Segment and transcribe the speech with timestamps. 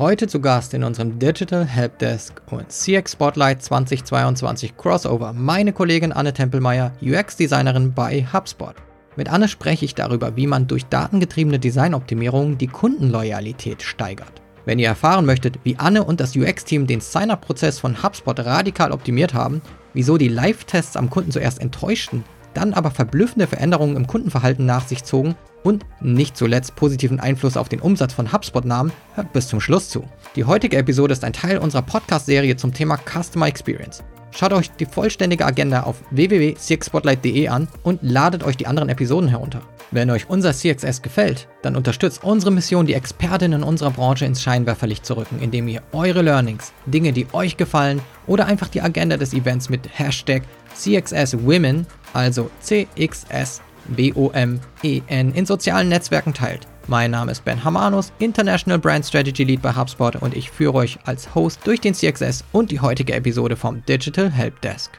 [0.00, 6.32] Heute zu Gast in unserem Digital Helpdesk und CX Spotlight 2022 Crossover meine Kollegin Anne
[6.32, 8.74] Tempelmeier, UX-Designerin bei HubSpot.
[9.16, 14.40] Mit Anne spreche ich darüber, wie man durch datengetriebene Designoptimierung die Kundenloyalität steigert.
[14.64, 19.34] Wenn ihr erfahren möchtet, wie Anne und das UX-Team den Sign-up-Prozess von HubSpot radikal optimiert
[19.34, 19.60] haben,
[19.92, 22.24] wieso die Live-Tests am Kunden zuerst enttäuschten,
[22.54, 27.68] dann aber verblüffende Veränderungen im Kundenverhalten nach sich zogen und nicht zuletzt positiven Einfluss auf
[27.68, 30.04] den Umsatz von HubSpot nahmen, hört bis zum Schluss zu.
[30.36, 34.02] Die heutige Episode ist ein Teil unserer Podcast-Serie zum Thema Customer Experience.
[34.32, 39.60] Schaut euch die vollständige Agenda auf www.cxspotlight.de an und ladet euch die anderen Episoden herunter.
[39.90, 45.04] Wenn euch unser CXS gefällt, dann unterstützt unsere Mission, die Expertinnen unserer Branche ins Scheinwerferlicht
[45.04, 49.34] zu rücken, indem ihr eure Learnings, Dinge, die euch gefallen oder einfach die Agenda des
[49.34, 50.44] Events mit Hashtag
[50.76, 56.66] CXSWomen, also CXS B-O-M-E-N in sozialen Netzwerken teilt.
[56.86, 60.98] Mein Name ist Ben Hamanus, International Brand Strategy Lead bei HubSpot und ich führe euch
[61.04, 64.90] als Host durch den CXS und die heutige Episode vom Digital Help Desk.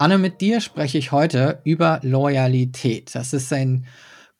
[0.00, 3.14] Anne, mit dir spreche ich heute über Loyalität.
[3.16, 3.84] Das ist ein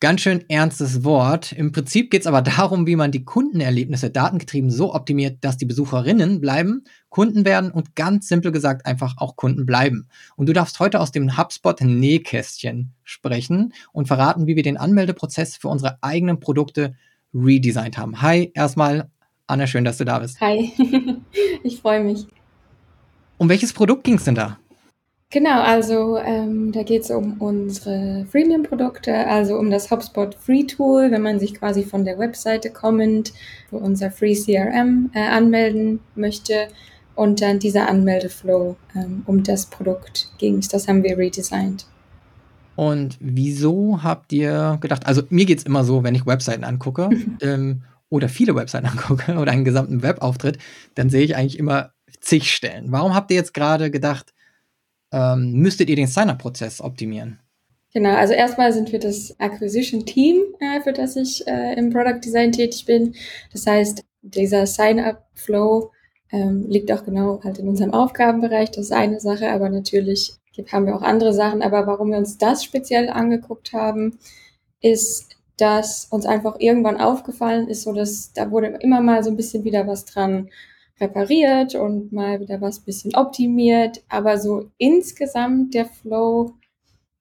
[0.01, 1.53] ganz schön ernstes Wort.
[1.53, 5.65] Im Prinzip geht es aber darum, wie man die Kundenerlebnisse datengetrieben so optimiert, dass die
[5.65, 10.09] Besucherinnen bleiben, Kunden werden und ganz simpel gesagt einfach auch Kunden bleiben.
[10.37, 15.57] Und du darfst heute aus dem HubSpot Nähkästchen sprechen und verraten, wie wir den Anmeldeprozess
[15.57, 16.95] für unsere eigenen Produkte
[17.35, 18.23] redesigned haben.
[18.23, 19.11] Hi, erstmal
[19.47, 20.41] Anne, schön, dass du da bist.
[20.41, 20.73] Hi,
[21.63, 22.27] ich freue mich.
[23.39, 24.59] Um welches Produkt ging es denn da?
[25.31, 31.11] Genau, also ähm, da geht es um unsere Freemium-Produkte, also um das HubSpot Free Tool,
[31.11, 33.35] wenn man sich quasi von der Webseite kommend
[33.69, 36.69] für unser Free CRM äh, anmelden möchte
[37.15, 41.85] und dann dieser Anmeldeflow, ähm, um das Produkt ging das haben wir redesigned.
[42.75, 47.11] Und wieso habt ihr gedacht, also mir geht es immer so, wenn ich Webseiten angucke
[47.43, 50.57] ähm, oder viele Webseiten angucke oder einen gesamten Webauftritt,
[50.95, 52.93] dann sehe ich eigentlich immer zig Stellen.
[52.93, 54.33] Warum habt ihr jetzt gerade gedacht,
[55.13, 57.39] ähm, müsstet ihr den Sign-up-Prozess optimieren?
[57.95, 62.53] Genau, also erstmal sind wir das Acquisition-Team, äh, für das ich äh, im Product Design
[62.53, 63.15] tätig bin.
[63.53, 65.91] Das heißt, dieser Sign-up-Flow
[66.31, 68.71] ähm, liegt auch genau halt in unserem Aufgabenbereich.
[68.71, 70.35] Das ist eine Sache, aber natürlich
[70.71, 71.63] haben wir auch andere Sachen.
[71.63, 74.19] Aber warum wir uns das speziell angeguckt haben,
[74.81, 79.37] ist, dass uns einfach irgendwann aufgefallen ist, so dass da wurde immer mal so ein
[79.37, 80.51] bisschen wieder was dran
[81.01, 84.03] repariert und mal wieder was bisschen optimiert.
[84.09, 86.53] Aber so insgesamt der Flow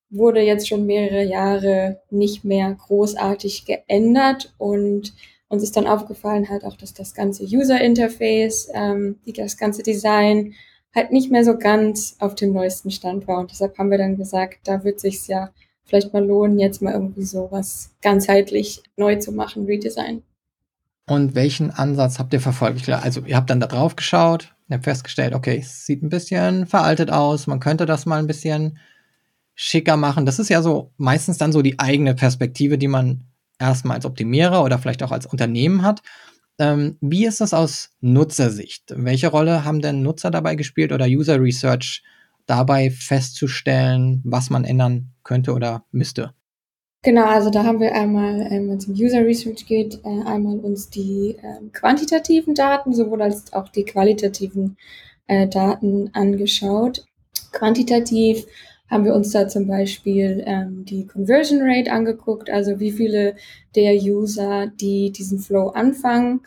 [0.10, 5.14] wurde jetzt schon mehrere Jahre nicht mehr großartig geändert und
[5.50, 10.54] uns ist dann aufgefallen halt auch, dass das ganze User Interface, ähm, das ganze Design
[10.94, 13.40] halt nicht mehr so ganz auf dem neuesten Stand war.
[13.40, 15.52] Und deshalb haben wir dann gesagt, da wird sich's ja
[15.86, 20.24] vielleicht mal lohnen, jetzt mal irgendwie so was ganzheitlich neu zu machen, Redesign.
[21.10, 22.90] Und welchen Ansatz habt ihr verfolgt?
[22.90, 26.68] Also ihr habt dann da drauf geschaut, ihr habt festgestellt, okay, es sieht ein bisschen
[26.68, 28.78] veraltet aus, man könnte das mal ein bisschen
[29.56, 30.26] schicker machen.
[30.26, 33.24] Das ist ja so meistens dann so die eigene Perspektive, die man
[33.58, 36.02] erstmal als Optimierer oder vielleicht auch als Unternehmen hat.
[36.60, 38.94] Ähm, wie ist das aus Nutzersicht?
[38.96, 42.04] Welche Rolle haben denn Nutzer dabei gespielt oder User Research
[42.48, 46.34] dabei festzustellen, was man ändern könnte oder müsste?
[47.08, 50.60] Genau, also da haben wir einmal, ähm, wenn es um User Research geht, äh, einmal
[50.60, 54.76] uns die äh, quantitativen Daten sowohl als auch die qualitativen
[55.28, 57.06] äh, Daten angeschaut.
[57.54, 58.46] Quantitativ
[58.90, 63.38] haben wir uns da zum Beispiel ähm, die Conversion Rate angeguckt, also wie viele
[63.74, 66.42] der User, die diesen Flow anfangen,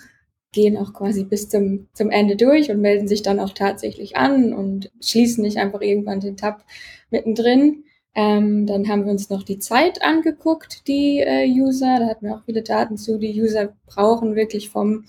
[0.53, 4.53] gehen auch quasi bis zum, zum Ende durch und melden sich dann auch tatsächlich an
[4.53, 6.67] und schließen nicht einfach irgendwann den Tab
[7.09, 7.85] mittendrin.
[8.15, 12.35] Ähm, dann haben wir uns noch die Zeit angeguckt, die äh, User, da hatten wir
[12.35, 15.05] auch viele Daten zu, die User brauchen wirklich vom,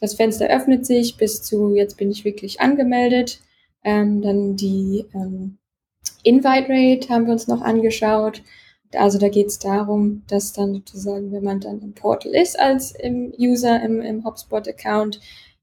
[0.00, 3.40] das Fenster öffnet sich bis zu, jetzt bin ich wirklich angemeldet.
[3.84, 5.58] Ähm, dann die ähm,
[6.22, 8.42] Invite Rate haben wir uns noch angeschaut.
[8.94, 12.92] Also da geht es darum, dass dann sozusagen, wenn man dann im Portal ist als
[12.92, 15.20] im User im, im HubSpot-Account,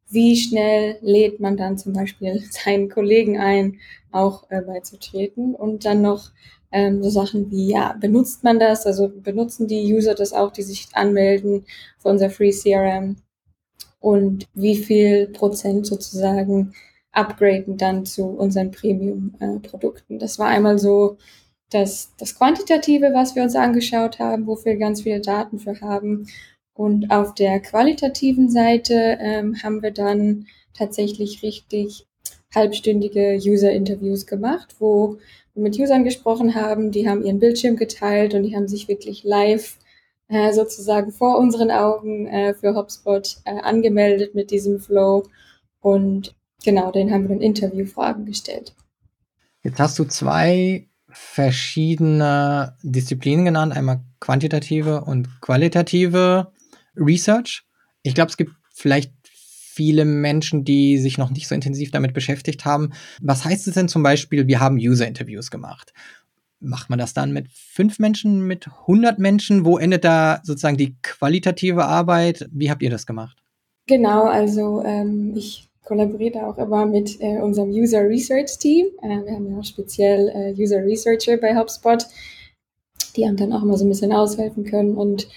[0.09, 3.79] wie schnell lädt man dann zum Beispiel seinen Kollegen ein,
[4.11, 6.31] auch äh, beizutreten und dann noch
[6.71, 8.85] ähm, so Sachen wie, ja, benutzt man das?
[8.85, 11.65] Also benutzen die User das auch, die sich anmelden
[11.97, 13.17] für unser Free CRM?
[13.99, 16.73] Und wie viel Prozent sozusagen
[17.11, 20.15] upgraden dann zu unseren Premium-Produkten?
[20.15, 21.17] Äh, das war einmal so
[21.71, 26.27] das, das Quantitative, was wir uns angeschaut haben, wofür wir ganz viele Daten für haben.
[26.73, 32.05] Und auf der qualitativen Seite ähm, haben wir dann tatsächlich richtig
[32.53, 35.17] halbstündige User-Interviews gemacht, wo
[35.57, 39.77] mit Usern gesprochen haben, die haben ihren Bildschirm geteilt und die haben sich wirklich live
[40.27, 45.23] äh, sozusagen vor unseren Augen äh, für HubSpot äh, angemeldet mit diesem Flow.
[45.79, 48.75] Und genau, den haben wir dann Interviewfragen gestellt.
[49.63, 56.51] Jetzt hast du zwei verschiedene Disziplinen genannt, einmal quantitative und qualitative
[56.95, 57.63] Research.
[58.03, 59.13] Ich glaube, es gibt vielleicht
[59.77, 62.93] viele Menschen, die sich noch nicht so intensiv damit beschäftigt haben.
[63.21, 65.93] Was heißt es denn zum Beispiel, wir haben User-Interviews gemacht?
[66.59, 69.65] Macht man das dann mit fünf Menschen, mit 100 Menschen?
[69.65, 72.49] Wo endet da sozusagen die qualitative Arbeit?
[72.51, 73.37] Wie habt ihr das gemacht?
[73.85, 78.87] Genau, also ähm, ich kollaboriere auch immer mit äh, unserem User Research Team.
[79.03, 82.03] Äh, wir haben ja auch speziell äh, User Researcher bei HubSpot,
[83.15, 85.27] die haben dann auch immer so ein bisschen aushelfen können und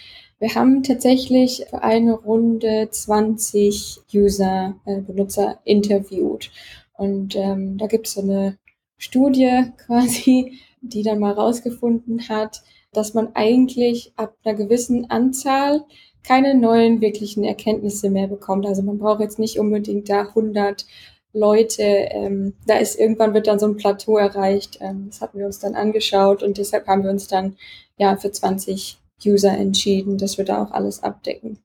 [0.40, 6.50] wir haben tatsächlich für eine Runde 20 User, äh, Benutzer interviewt.
[6.94, 8.56] Und ähm, da gibt es so eine
[8.96, 15.84] Studie quasi, die dann mal rausgefunden hat, dass man eigentlich ab einer gewissen Anzahl
[16.22, 18.66] keine neuen wirklichen Erkenntnisse mehr bekommt.
[18.66, 20.86] Also man braucht jetzt nicht unbedingt da 100
[21.34, 21.82] Leute.
[21.82, 24.78] Ähm, da ist irgendwann wird dann so ein Plateau erreicht.
[24.80, 27.56] Ähm, das hatten wir uns dann angeschaut und deshalb haben wir uns dann
[27.98, 31.58] ja für 20 User entschieden, dass wir da auch alles abdecken.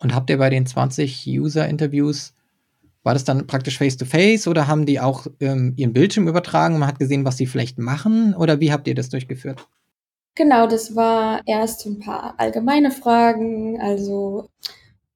[0.00, 2.34] Und habt ihr bei den 20 User-Interviews,
[3.02, 6.80] war das dann praktisch face-to-face -face oder haben die auch ähm, ihren Bildschirm übertragen und
[6.80, 8.34] man hat gesehen, was sie vielleicht machen?
[8.34, 9.66] Oder wie habt ihr das durchgeführt?
[10.34, 14.48] Genau, das war erst ein paar allgemeine Fragen, also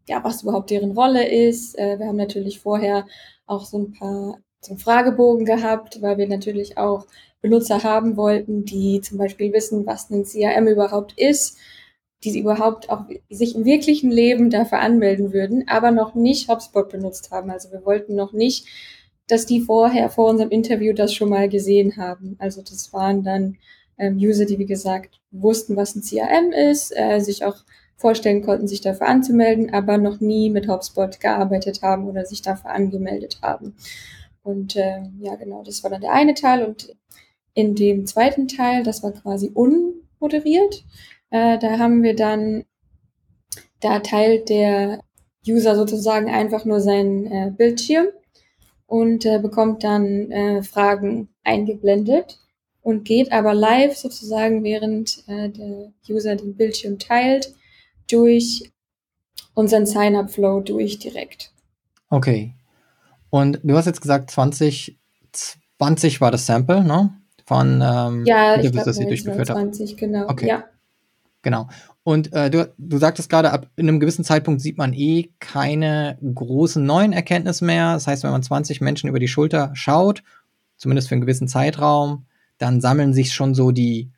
[0.09, 1.79] ja, was überhaupt deren Rolle ist.
[1.79, 3.07] Äh, wir haben natürlich vorher
[3.47, 7.07] auch so ein paar so einen Fragebogen gehabt, weil wir natürlich auch
[7.43, 11.59] Benutzer haben wollten, die zum Beispiel wissen, was ein CRM überhaupt ist,
[12.25, 17.33] die überhaupt auch sich im wirklichen Leben dafür anmelden würden, aber noch nicht HubSpot benutzt
[17.33, 17.51] haben.
[17.51, 18.67] Also wir wollten noch nicht,
[19.27, 22.37] dass die vorher vor unserem Interview das schon mal gesehen haben.
[22.39, 23.57] Also das waren dann
[23.99, 27.57] ähm, User, die wie gesagt wussten, was ein CRM ist, äh, sich auch
[27.97, 32.71] vorstellen konnten, sich dafür anzumelden, aber noch nie mit HubSpot gearbeitet haben oder sich dafür
[32.71, 33.75] angemeldet haben.
[34.43, 36.65] Und äh, ja, genau, das war dann der eine Teil.
[36.65, 36.97] Und
[37.55, 40.85] in dem zweiten Teil, das war quasi unmoderiert,
[41.31, 42.65] äh, da haben wir dann,
[43.81, 45.01] da teilt der
[45.47, 48.07] User sozusagen einfach nur seinen äh, Bildschirm
[48.87, 52.39] und äh, bekommt dann äh, Fragen eingeblendet
[52.83, 57.55] und geht aber live sozusagen, während äh, der User den Bildschirm teilt,
[58.11, 58.71] durch
[59.55, 61.53] unseren Sign-up-Flow durch direkt.
[62.11, 62.55] Okay.
[63.31, 64.99] Und du hast jetzt gesagt, 20,
[65.79, 67.22] 20 war das Sample, ne?
[67.53, 70.01] Von ähm, ja, ich glaub, das ihr durchgeführt 20, habt.
[70.01, 70.29] genau.
[70.29, 70.49] Okay.
[70.49, 70.65] Ja.
[71.43, 71.69] Genau.
[72.05, 76.85] Und äh, du, du sagtest gerade, ab einem gewissen Zeitpunkt sieht man eh keine großen
[76.85, 77.95] neuen Erkenntnisse mehr.
[77.95, 80.23] Das heißt, wenn man 20 Menschen über die Schulter schaut,
[80.77, 82.27] zumindest für einen gewissen Zeitraum,
[82.59, 84.11] dann sammeln sich schon so die,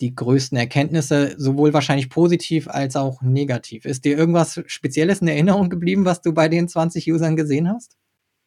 [0.00, 3.84] die größten Erkenntnisse, sowohl wahrscheinlich positiv als auch negativ.
[3.84, 7.96] Ist dir irgendwas Spezielles in Erinnerung geblieben, was du bei den 20 Usern gesehen hast?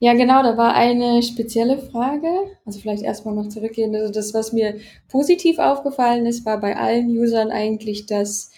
[0.03, 2.27] Ja, genau, da war eine spezielle Frage.
[2.65, 3.95] Also vielleicht erstmal noch zurückgehen.
[3.95, 8.49] Also das, was mir positiv aufgefallen ist, war bei allen Usern eigentlich, dass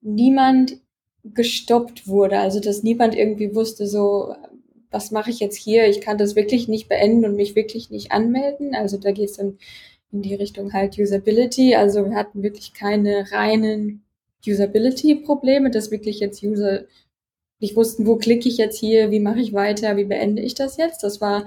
[0.00, 0.78] niemand
[1.24, 2.38] gestoppt wurde.
[2.38, 4.32] Also dass niemand irgendwie wusste, so,
[4.92, 5.88] was mache ich jetzt hier?
[5.88, 8.76] Ich kann das wirklich nicht beenden und mich wirklich nicht anmelden.
[8.76, 9.58] Also da geht es dann
[10.12, 11.74] in die Richtung halt Usability.
[11.74, 14.04] Also wir hatten wirklich keine reinen
[14.46, 16.84] Usability-Probleme, dass wirklich jetzt User
[17.58, 20.76] nicht wussten, wo klicke ich jetzt hier, wie mache ich weiter, wie beende ich das
[20.76, 21.02] jetzt.
[21.02, 21.46] Das war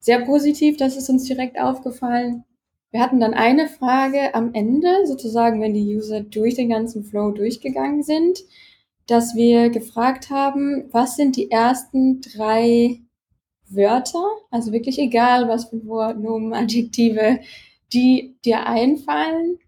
[0.00, 2.44] sehr positiv, das ist uns direkt aufgefallen.
[2.90, 7.32] Wir hatten dann eine Frage am Ende, sozusagen, wenn die User durch den ganzen Flow
[7.32, 8.38] durchgegangen sind,
[9.06, 13.00] dass wir gefragt haben, was sind die ersten drei
[13.68, 17.40] Wörter, also wirklich egal, was für Nomen, Adjektive,
[17.92, 19.58] die dir einfallen,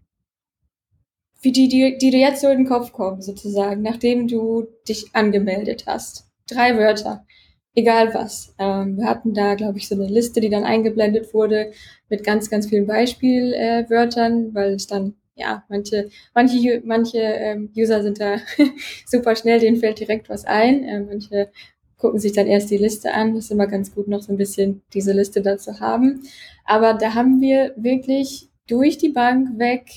[1.41, 5.07] wie die, die, die dir jetzt so in den Kopf kommen, sozusagen, nachdem du dich
[5.13, 6.29] angemeldet hast.
[6.47, 7.25] Drei Wörter,
[7.73, 8.53] egal was.
[8.59, 11.71] Ähm, wir hatten da, glaube ich, so eine Liste, die dann eingeblendet wurde
[12.09, 18.03] mit ganz, ganz vielen Beispielwörtern, äh, weil es dann, ja, manche, manche, manche ähm, User
[18.03, 18.37] sind da
[19.07, 20.83] super schnell, denen fällt direkt was ein.
[20.83, 21.49] Äh, manche
[21.97, 23.35] gucken sich dann erst die Liste an.
[23.35, 26.23] Das ist immer ganz gut, noch so ein bisschen diese Liste dazu haben.
[26.65, 29.89] Aber da haben wir wirklich durch die Bank weg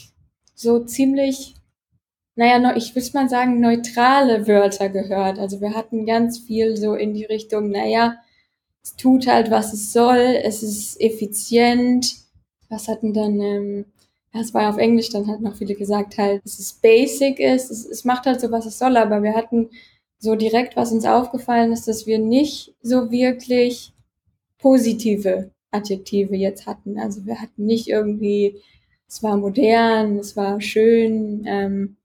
[0.54, 1.54] so ziemlich,
[2.36, 5.38] naja, ich würde mal sagen, neutrale Wörter gehört.
[5.38, 8.16] Also wir hatten ganz viel so in die Richtung, naja,
[8.82, 12.16] es tut halt, was es soll, es ist effizient.
[12.68, 13.84] Was hatten dann, ähm,
[14.32, 17.70] ja, es war auf Englisch, dann hat noch viele gesagt halt, dass es basic ist,
[17.70, 19.70] es, es macht halt so, was es soll, aber wir hatten
[20.18, 23.92] so direkt, was uns aufgefallen ist, dass wir nicht so wirklich
[24.58, 26.98] positive Adjektive jetzt hatten.
[26.98, 28.60] Also wir hatten nicht irgendwie,
[29.08, 31.96] es war modern, es war schön, ähm,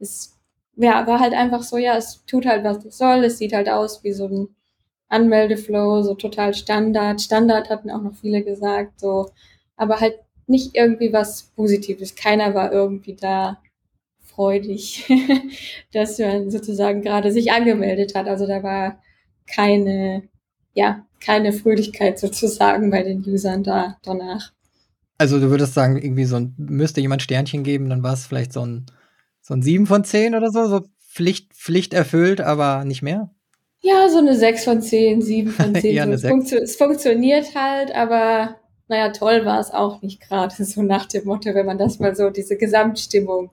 [0.00, 0.38] es
[0.76, 3.68] ja, war halt einfach so, ja, es tut halt, was es soll, es sieht halt
[3.68, 4.48] aus wie so ein
[5.08, 7.20] Anmeldeflow, so total Standard.
[7.20, 9.30] Standard hatten auch noch viele gesagt, so,
[9.76, 12.14] aber halt nicht irgendwie was Positives.
[12.16, 13.60] Keiner war irgendwie da
[14.22, 15.06] freudig,
[15.92, 18.28] dass man sozusagen gerade sich angemeldet hat.
[18.28, 19.02] Also da war
[19.48, 20.28] keine,
[20.74, 24.53] ja, keine Fröhlichkeit sozusagen bei den Usern da danach.
[25.24, 28.52] Also du würdest sagen, irgendwie so ein, müsste jemand Sternchen geben, dann war es vielleicht
[28.52, 28.84] so ein,
[29.40, 33.30] so ein 7 von 10 oder so, so Pflicht, Pflicht erfüllt, aber nicht mehr?
[33.80, 35.94] Ja, so eine 6 von 10, 7 von 10.
[35.94, 36.12] ja, so.
[36.12, 41.06] es, funktio es funktioniert halt, aber naja, toll war es auch nicht gerade, so nach
[41.06, 43.50] dem Motto, wenn man das mal so, diese Gesamtstimmung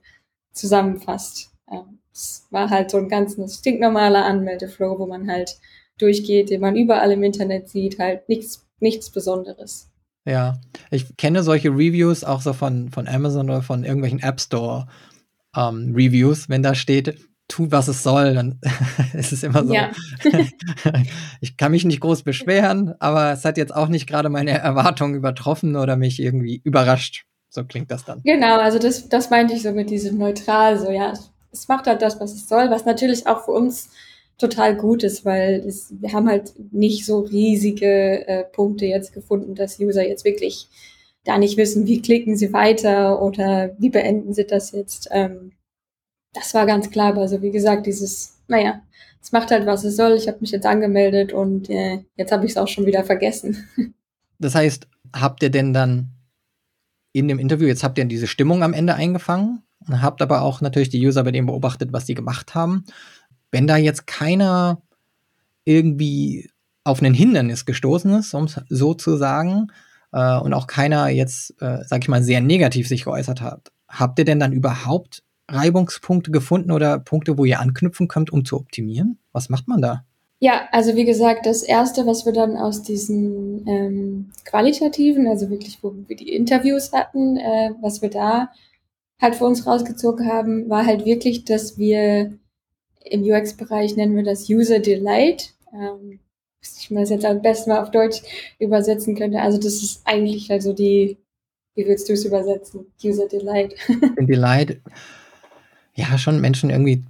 [0.51, 1.51] zusammenfasst.
[1.71, 5.57] Ja, es war halt so ein ganz stinknormaler Anmeldeflow, wo man halt
[5.97, 9.90] durchgeht, den man überall im Internet sieht, halt nichts, nichts Besonderes.
[10.25, 10.59] Ja,
[10.91, 14.87] ich kenne solche Reviews auch so von, von Amazon oder von irgendwelchen App Store
[15.55, 18.59] ähm, Reviews, wenn da steht, tut, was es soll, dann
[19.13, 19.73] ist es immer so.
[19.73, 19.91] Ja.
[21.41, 25.15] ich kann mich nicht groß beschweren, aber es hat jetzt auch nicht gerade meine Erwartungen
[25.15, 27.25] übertroffen oder mich irgendwie überrascht.
[27.49, 28.21] So klingt das dann.
[28.23, 31.13] Genau, also das, das meinte ich so mit diesem neutral, so ja,
[31.51, 33.89] es macht halt das, was es soll, was natürlich auch für uns
[34.41, 39.55] total gut ist, weil es, wir haben halt nicht so riesige äh, Punkte jetzt gefunden,
[39.55, 40.67] dass User jetzt wirklich
[41.24, 45.07] da nicht wissen, wie klicken sie weiter oder wie beenden sie das jetzt.
[45.12, 45.53] Ähm,
[46.33, 48.81] das war ganz klar, also wie gesagt, dieses, naja,
[49.21, 50.13] es macht halt, was es soll.
[50.13, 53.67] Ich habe mich jetzt angemeldet und äh, jetzt habe ich es auch schon wieder vergessen.
[54.43, 56.13] Das heißt, habt ihr denn dann
[57.13, 60.62] in dem Interview, jetzt habt ihr diese Stimmung am Ende eingefangen und habt aber auch
[60.62, 62.86] natürlich die User bei denen beobachtet, was die gemacht haben.
[63.51, 64.81] Wenn da jetzt keiner
[65.65, 66.50] irgendwie
[66.84, 69.72] auf ein Hindernis gestoßen ist, um es so zu sagen,
[70.12, 74.20] äh, und auch keiner jetzt, äh, sag ich mal, sehr negativ sich geäußert hat, habt
[74.20, 79.20] ihr denn dann überhaupt Reibungspunkte gefunden oder Punkte, wo ihr anknüpfen könnt, um zu optimieren?
[79.31, 80.05] Was macht man da?
[80.39, 85.84] Ja, also wie gesagt, das erste, was wir dann aus diesen ähm, qualitativen, also wirklich,
[85.84, 88.50] wo wir die Interviews hatten, äh, was wir da
[89.22, 92.34] halt für uns rausgezogen haben, war halt wirklich, dass wir
[93.03, 95.53] im UX-Bereich nennen wir das User Delight.
[95.74, 96.20] Ähm,
[96.62, 98.22] ich mal das jetzt am besten mal auf Deutsch
[98.60, 99.41] übersetzen könnte.
[99.41, 101.17] Also das ist eigentlich also die,
[101.75, 102.86] wie würdest du es übersetzen?
[103.03, 103.75] User Delight.
[104.20, 104.79] Delight
[105.96, 107.03] ja schon Menschen irgendwie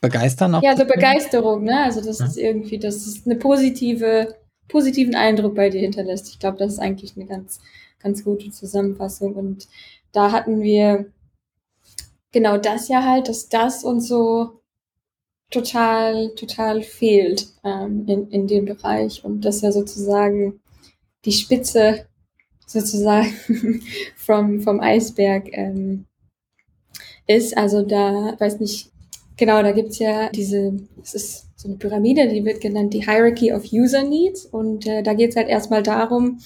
[0.00, 0.54] begeistern.
[0.54, 1.84] Auch ja, also Begeisterung, ne?
[1.84, 2.26] Also das ja.
[2.26, 4.36] ist irgendwie, das ist eine positive,
[4.68, 6.28] positiven Eindruck bei dir hinterlässt.
[6.28, 7.60] Ich glaube, das ist eigentlich eine ganz,
[8.00, 9.34] ganz gute Zusammenfassung.
[9.34, 9.66] Und
[10.12, 11.06] da hatten wir
[12.32, 14.60] genau das ja halt, dass das uns so
[15.54, 19.24] total, total fehlt ähm, in, in dem Bereich.
[19.24, 20.60] Und das ja sozusagen
[21.24, 22.06] die Spitze
[22.66, 23.32] sozusagen
[24.16, 26.06] vom, vom Eisberg ähm,
[27.26, 27.56] ist.
[27.56, 28.90] Also da, weiß nicht,
[29.36, 33.52] genau, da gibt's ja diese, es ist so eine Pyramide, die wird genannt die Hierarchy
[33.52, 34.44] of User Needs.
[34.44, 36.40] Und äh, da geht's halt erstmal darum,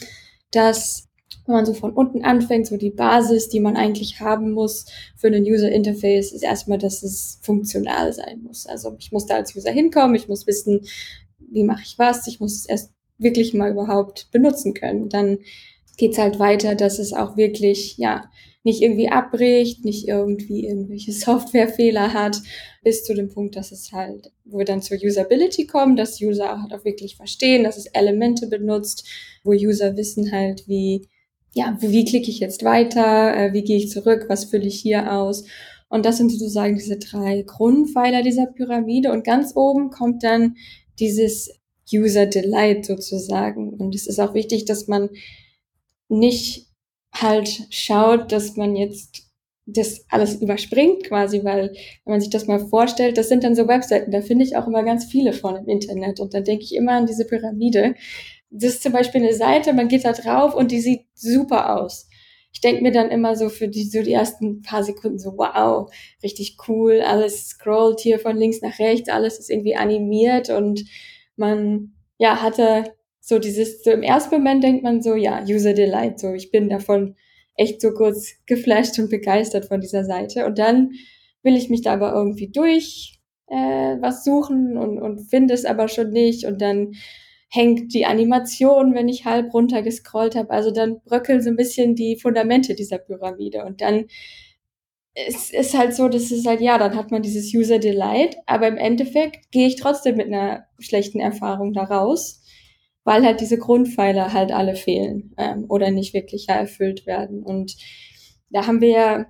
[0.50, 1.07] dass
[1.48, 4.84] wenn man so von unten anfängt, so die Basis, die man eigentlich haben muss
[5.16, 8.66] für einen User Interface, ist erstmal, dass es funktional sein muss.
[8.66, 10.82] Also ich muss da als User hinkommen, ich muss wissen,
[11.38, 15.08] wie mache ich was, ich muss es erst wirklich mal überhaupt benutzen können.
[15.08, 15.38] Dann
[15.96, 18.30] geht's halt weiter, dass es auch wirklich, ja,
[18.62, 22.42] nicht irgendwie abbricht, nicht irgendwie irgendwelche Softwarefehler hat,
[22.84, 26.60] bis zu dem Punkt, dass es halt, wo wir dann zur Usability kommen, dass User
[26.60, 29.08] halt auch wirklich verstehen, dass es Elemente benutzt,
[29.44, 31.08] wo User wissen halt, wie,
[31.54, 35.12] ja, wie, klicke ich jetzt weiter, äh, wie gehe ich zurück, was fülle ich hier
[35.12, 35.44] aus.
[35.88, 39.10] Und das sind sozusagen diese drei Grundpfeiler dieser Pyramide.
[39.10, 40.56] Und ganz oben kommt dann
[40.98, 41.50] dieses
[41.92, 43.70] User Delight sozusagen.
[43.70, 45.08] Und es ist auch wichtig, dass man
[46.08, 46.66] nicht
[47.12, 49.28] halt schaut, dass man jetzt
[49.66, 51.72] das alles überspringt quasi, weil
[52.04, 54.66] wenn man sich das mal vorstellt, das sind dann so Webseiten, da finde ich auch
[54.66, 57.94] immer ganz viele von im Internet und dann denke ich immer an diese Pyramide.
[58.50, 62.08] Das ist zum Beispiel eine Seite, man geht da drauf und die sieht super aus.
[62.52, 65.90] Ich denke mir dann immer so für die, so die ersten paar Sekunden so, wow,
[66.22, 70.84] richtig cool, alles scrollt hier von links nach rechts, alles ist irgendwie animiert und
[71.36, 76.18] man, ja, hatte so dieses, so im ersten Moment denkt man so, ja, User Delight,
[76.18, 77.14] so ich bin davon
[77.58, 80.46] echt so kurz geflasht und begeistert von dieser Seite.
[80.46, 80.92] Und dann
[81.42, 85.88] will ich mich da aber irgendwie durch äh, was suchen und, und finde es aber
[85.88, 86.46] schon nicht.
[86.46, 86.92] Und dann
[87.48, 90.50] hängt die Animation, wenn ich halb runter gescrollt habe.
[90.50, 93.64] Also dann bröckeln so ein bisschen die Fundamente dieser Pyramide.
[93.64, 94.06] Und dann
[95.14, 98.68] es ist halt so, dass es halt, ja, dann hat man dieses User Delight, aber
[98.68, 102.42] im Endeffekt gehe ich trotzdem mit einer schlechten Erfahrung da raus
[103.08, 107.42] weil halt diese Grundpfeiler halt alle fehlen ähm, oder nicht wirklich ja, erfüllt werden.
[107.42, 107.74] Und
[108.50, 109.26] da haben wir ja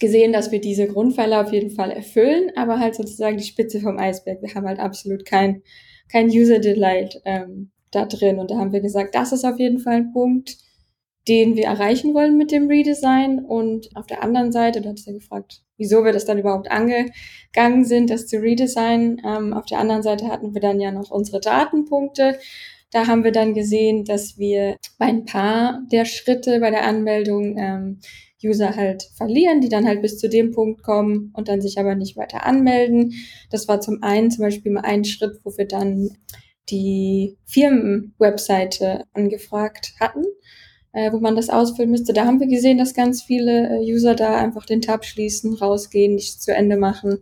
[0.00, 3.98] gesehen, dass wir diese Grundpfeiler auf jeden Fall erfüllen, aber halt sozusagen die Spitze vom
[3.98, 4.42] Eisberg.
[4.42, 5.62] Wir haben halt absolut kein,
[6.10, 8.38] kein User Delight ähm, da drin.
[8.38, 10.56] Und da haben wir gesagt, das ist auf jeden Fall ein Punkt,
[11.28, 13.44] den wir erreichen wollen mit dem Redesign.
[13.44, 17.84] Und auf der anderen Seite, du hast ja gefragt, wieso wir das dann überhaupt angegangen
[17.84, 19.22] sind, das zu redesignen.
[19.24, 22.38] Ähm, auf der anderen Seite hatten wir dann ja noch unsere Datenpunkte.
[22.90, 27.56] Da haben wir dann gesehen, dass wir bei ein paar der Schritte bei der Anmeldung
[27.58, 28.00] ähm,
[28.44, 31.94] User halt verlieren, die dann halt bis zu dem Punkt kommen und dann sich aber
[31.94, 33.12] nicht weiter anmelden.
[33.50, 36.10] Das war zum einen zum Beispiel mal ein Schritt, wo wir dann
[36.70, 40.24] die Firmenwebseite angefragt hatten
[40.94, 42.12] äh, wo man das ausfüllen müsste.
[42.12, 46.14] Da haben wir gesehen, dass ganz viele äh, User da einfach den Tab schließen, rausgehen,
[46.14, 47.18] nicht zu Ende machen.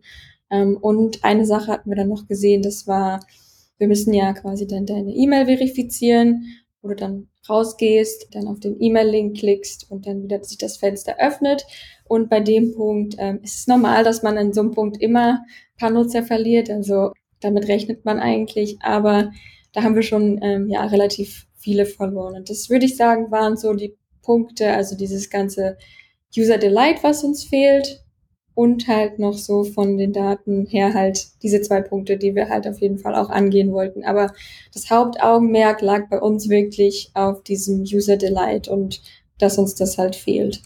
[0.50, 3.21] Ähm, und eine Sache hatten wir dann noch gesehen, das war,
[3.79, 6.45] wir müssen ja quasi dann deine E-Mail verifizieren,
[6.83, 11.16] wo du dann rausgehst, dann auf den E-Mail-Link klickst und dann wieder sich das Fenster
[11.18, 11.64] öffnet.
[12.04, 15.40] Und bei dem Punkt ähm, ist es normal, dass man an so einem Punkt immer
[15.40, 16.70] ein paar Nutzer verliert.
[16.70, 18.78] Also damit rechnet man eigentlich.
[18.82, 19.32] Aber
[19.72, 22.37] da haben wir schon ähm, ja relativ viele verloren.
[22.37, 25.76] Und das würde ich sagen, waren so die Punkte, also dieses ganze
[26.37, 28.01] User Delight, was uns fehlt.
[28.54, 32.66] Und halt noch so von den Daten her halt diese zwei Punkte, die wir halt
[32.66, 34.04] auf jeden Fall auch angehen wollten.
[34.04, 34.32] Aber
[34.75, 39.00] das Hauptaugenmerk lag bei uns wirklich auf diesem User Delight und
[39.38, 40.62] dass uns das halt fehlt.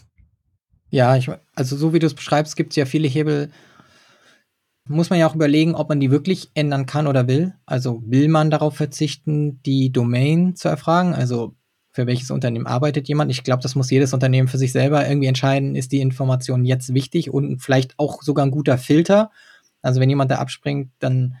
[0.89, 3.49] Ja, ich, also so wie du es beschreibst, gibt es ja viele Hebel,
[4.87, 7.53] muss man ja auch überlegen, ob man die wirklich ändern kann oder will.
[7.65, 11.13] Also will man darauf verzichten, die Domain zu erfragen?
[11.13, 11.55] Also
[11.97, 13.31] für welches Unternehmen arbeitet jemand?
[13.31, 16.93] Ich glaube, das muss jedes Unternehmen für sich selber irgendwie entscheiden, ist die Information jetzt
[16.93, 19.31] wichtig und vielleicht auch sogar ein guter Filter.
[19.81, 21.37] Also wenn jemand da abspringt, dann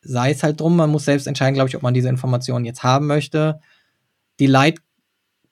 [0.00, 0.74] sei es halt drum.
[0.74, 3.60] Man muss selbst entscheiden, glaube ich, ob man diese Information jetzt haben möchte.
[4.40, 4.80] Die Light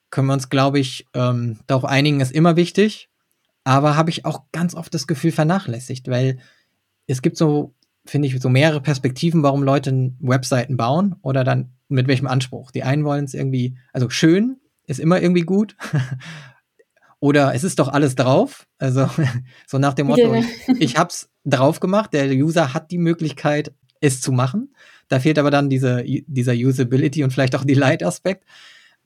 [0.09, 3.07] können wir uns, glaube ich, ähm, darauf einigen, ist immer wichtig.
[3.63, 6.39] Aber habe ich auch ganz oft das Gefühl vernachlässigt, weil
[7.07, 12.07] es gibt so, finde ich, so mehrere Perspektiven, warum Leute Webseiten bauen oder dann mit
[12.07, 12.71] welchem Anspruch.
[12.71, 15.75] Die einen wollen es irgendwie, also schön ist immer irgendwie gut.
[17.19, 18.67] oder es ist doch alles drauf.
[18.77, 19.09] Also
[19.67, 20.45] so nach dem Motto, genau.
[20.67, 24.73] ich, ich hab's drauf gemacht, der User hat die Möglichkeit, es zu machen.
[25.07, 28.45] Da fehlt aber dann diese, dieser Usability und vielleicht auch die Light-Aspekt.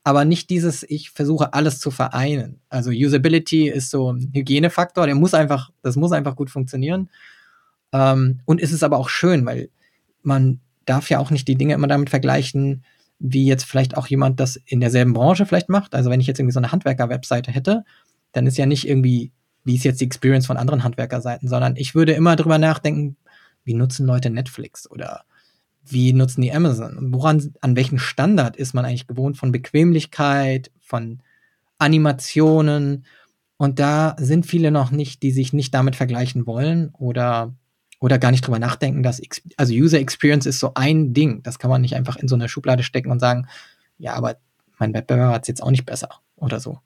[0.04, 2.60] Aber nicht dieses, ich versuche alles zu vereinen.
[2.68, 7.08] Also Usability ist so ein Hygienefaktor, der muss einfach, das muss einfach gut funktionieren.
[7.92, 9.70] Ähm, und ist es aber auch schön, weil
[10.22, 12.84] man darf ja auch nicht die Dinge immer damit vergleichen,
[13.18, 15.94] wie jetzt vielleicht auch jemand das in derselben Branche vielleicht macht.
[15.94, 17.84] Also wenn ich jetzt irgendwie so eine Handwerker-Webseite hätte,
[18.32, 19.32] dann ist ja nicht irgendwie,
[19.64, 23.16] wie ist jetzt die Experience von anderen Handwerkerseiten, sondern ich würde immer drüber nachdenken,
[23.64, 25.24] wie nutzen Leute Netflix oder
[25.86, 27.12] wie nutzen die Amazon?
[27.12, 31.20] Woran, an welchen Standard ist man eigentlich gewohnt von Bequemlichkeit, von
[31.78, 33.04] Animationen?
[33.56, 37.54] Und da sind viele noch nicht, die sich nicht damit vergleichen wollen oder
[38.04, 39.22] oder gar nicht drüber nachdenken, dass,
[39.56, 41.42] also User Experience ist so ein Ding.
[41.42, 43.46] Das kann man nicht einfach in so eine Schublade stecken und sagen,
[43.96, 44.36] ja, aber
[44.78, 46.80] mein Wettbewerber hat es jetzt auch nicht besser oder so.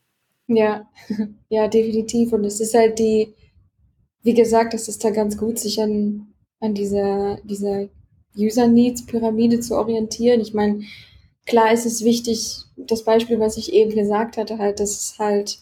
[0.46, 0.88] Ja,
[1.48, 2.33] ja, definitiv.
[2.33, 3.35] Und es ist halt die,
[4.22, 6.28] wie gesagt, es ist da ganz gut, sich an,
[6.61, 7.88] an dieser, dieser
[8.37, 10.40] User Needs Pyramide zu orientieren.
[10.40, 10.83] Ich meine,
[11.46, 15.59] klar ist es wichtig, das Beispiel, was ich eben gesagt hatte, halt, dass es halt,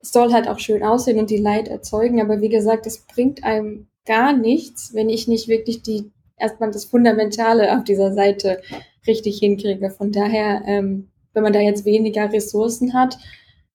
[0.00, 3.42] es soll halt auch schön aussehen und die Leid erzeugen, aber wie gesagt, es bringt
[3.42, 8.60] einem gar nichts, wenn ich nicht wirklich die erstmal das Fundamentale auf dieser Seite
[9.06, 9.90] richtig hinkriege.
[9.90, 13.18] Von daher, ähm, wenn man da jetzt weniger Ressourcen hat,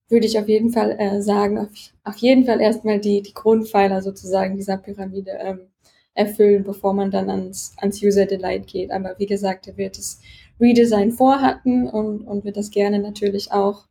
[0.09, 1.69] würde ich auf jeden Fall äh, sagen, auf,
[2.03, 5.59] auf, jeden Fall erstmal die, die Grundpfeiler sozusagen dieser Pyramide ähm,
[6.13, 8.91] erfüllen, bevor man dann ans, ans User Delight geht.
[8.91, 10.19] Aber wie gesagt, er wird das
[10.59, 13.85] Redesign vorhatten und, und wir das gerne natürlich auch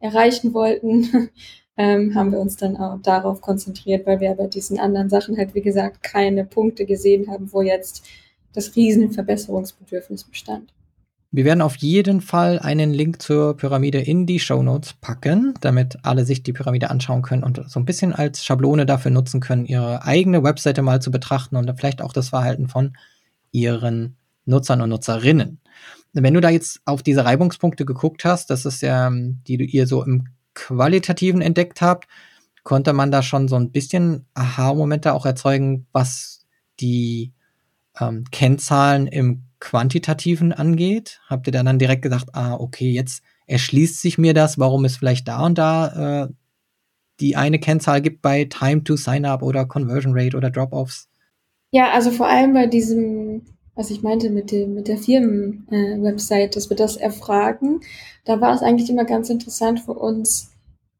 [0.00, 1.30] erreichen wollten.
[1.76, 5.54] ähm, haben wir uns dann auch darauf konzentriert, weil wir bei diesen anderen Sachen halt,
[5.54, 8.04] wie gesagt, keine Punkte gesehen haben, wo jetzt
[8.52, 10.72] das Riesenverbesserungsbedürfnis bestand.
[11.34, 15.96] Wir werden auf jeden Fall einen Link zur Pyramide in die Show Notes packen, damit
[16.02, 19.64] alle sich die Pyramide anschauen können und so ein bisschen als Schablone dafür nutzen können,
[19.64, 22.94] ihre eigene Webseite mal zu betrachten und vielleicht auch das Verhalten von
[23.50, 25.60] ihren Nutzern und Nutzerinnen.
[26.12, 29.86] Wenn du da jetzt auf diese Reibungspunkte geguckt hast, das ist ja, die du ihr
[29.86, 32.08] so im Qualitativen entdeckt habt,
[32.62, 36.46] konnte man da schon so ein bisschen Aha-Momente auch erzeugen, was
[36.80, 37.32] die
[37.98, 41.20] ähm, Kennzahlen im Quantitativen angeht?
[41.28, 45.28] Habt ihr dann direkt gedacht, ah, okay, jetzt erschließt sich mir das, warum es vielleicht
[45.28, 46.28] da und da äh,
[47.20, 51.08] die eine Kennzahl gibt bei Time to Sign Up oder Conversion Rate oder Drop-Offs?
[51.70, 53.42] Ja, also vor allem bei diesem
[53.74, 57.80] was ich meinte mit dem, mit der Firmen-Website, äh, dass wir das erfragen.
[58.24, 60.52] Da war es eigentlich immer ganz interessant für uns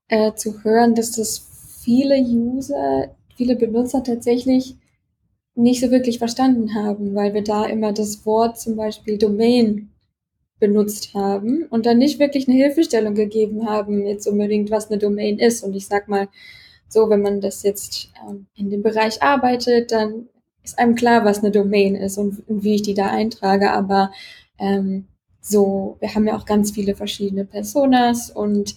[0.08, 1.46] äh, zu hören, dass das
[1.82, 4.76] viele User, viele Benutzer tatsächlich
[5.54, 9.90] nicht so wirklich verstanden haben, weil wir da immer das Wort zum Beispiel Domain
[10.58, 15.38] benutzt haben und dann nicht wirklich eine Hilfestellung gegeben haben, jetzt unbedingt, was eine Domain
[15.38, 15.62] ist.
[15.62, 16.28] Und ich sag mal,
[16.88, 20.28] so, wenn man das jetzt ähm, in dem Bereich arbeitet, dann
[20.64, 23.72] ist einem klar, was eine Domain ist und, und wie ich die da eintrage.
[23.72, 24.12] Aber
[24.58, 25.06] ähm,
[25.40, 28.74] so, wir haben ja auch ganz viele verschiedene Personas und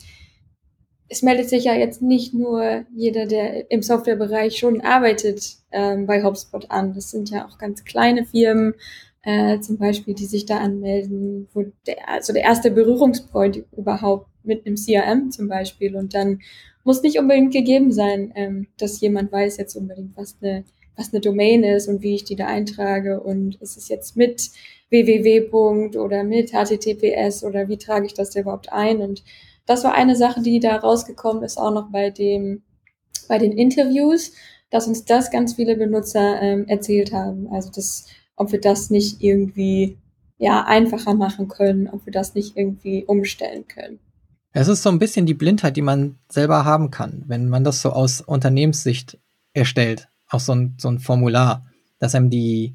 [1.08, 6.24] es meldet sich ja jetzt nicht nur jeder, der im Softwarebereich schon arbeitet, ähm, bei
[6.24, 6.94] HubSpot an.
[6.94, 8.74] Das sind ja auch ganz kleine Firmen,
[9.22, 14.66] äh, zum Beispiel, die sich da anmelden, wo der, also der erste Berührungspunkt überhaupt mit
[14.66, 15.96] einem CRM zum Beispiel.
[15.96, 16.42] Und dann
[16.84, 20.64] muss nicht unbedingt gegeben sein, ähm, dass jemand weiß jetzt unbedingt, was eine,
[20.96, 23.20] was eine Domain ist und wie ich die da eintrage.
[23.20, 24.52] Und ist es jetzt mit
[24.90, 25.98] www.
[25.98, 29.02] oder mit HTTPS oder wie trage ich das da überhaupt ein?
[29.02, 29.24] Und
[29.66, 32.64] das war eine Sache, die da rausgekommen ist, auch noch bei dem,
[33.28, 34.32] bei den Interviews,
[34.70, 37.48] dass uns das ganz viele Benutzer ähm, erzählt haben.
[37.52, 39.98] Also das, ob wir das nicht irgendwie
[40.38, 44.00] ja einfacher machen können, ob wir das nicht irgendwie umstellen können.
[44.52, 47.82] Es ist so ein bisschen die Blindheit, die man selber haben kann, wenn man das
[47.82, 49.18] so aus Unternehmenssicht
[49.54, 51.66] erstellt, auch so ein, so ein Formular,
[52.00, 52.74] dass einem die,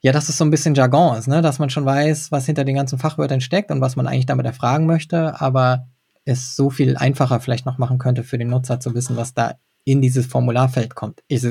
[0.00, 1.42] ja, dass es so ein bisschen Jargon ist, ne?
[1.42, 4.46] dass man schon weiß, was hinter den ganzen Fachwörtern steckt und was man eigentlich damit
[4.46, 5.86] erfragen möchte, aber
[6.24, 9.54] es so viel einfacher vielleicht noch machen könnte für den Nutzer zu wissen, was da
[9.84, 11.22] in dieses Formularfeld kommt.
[11.26, 11.44] Ich,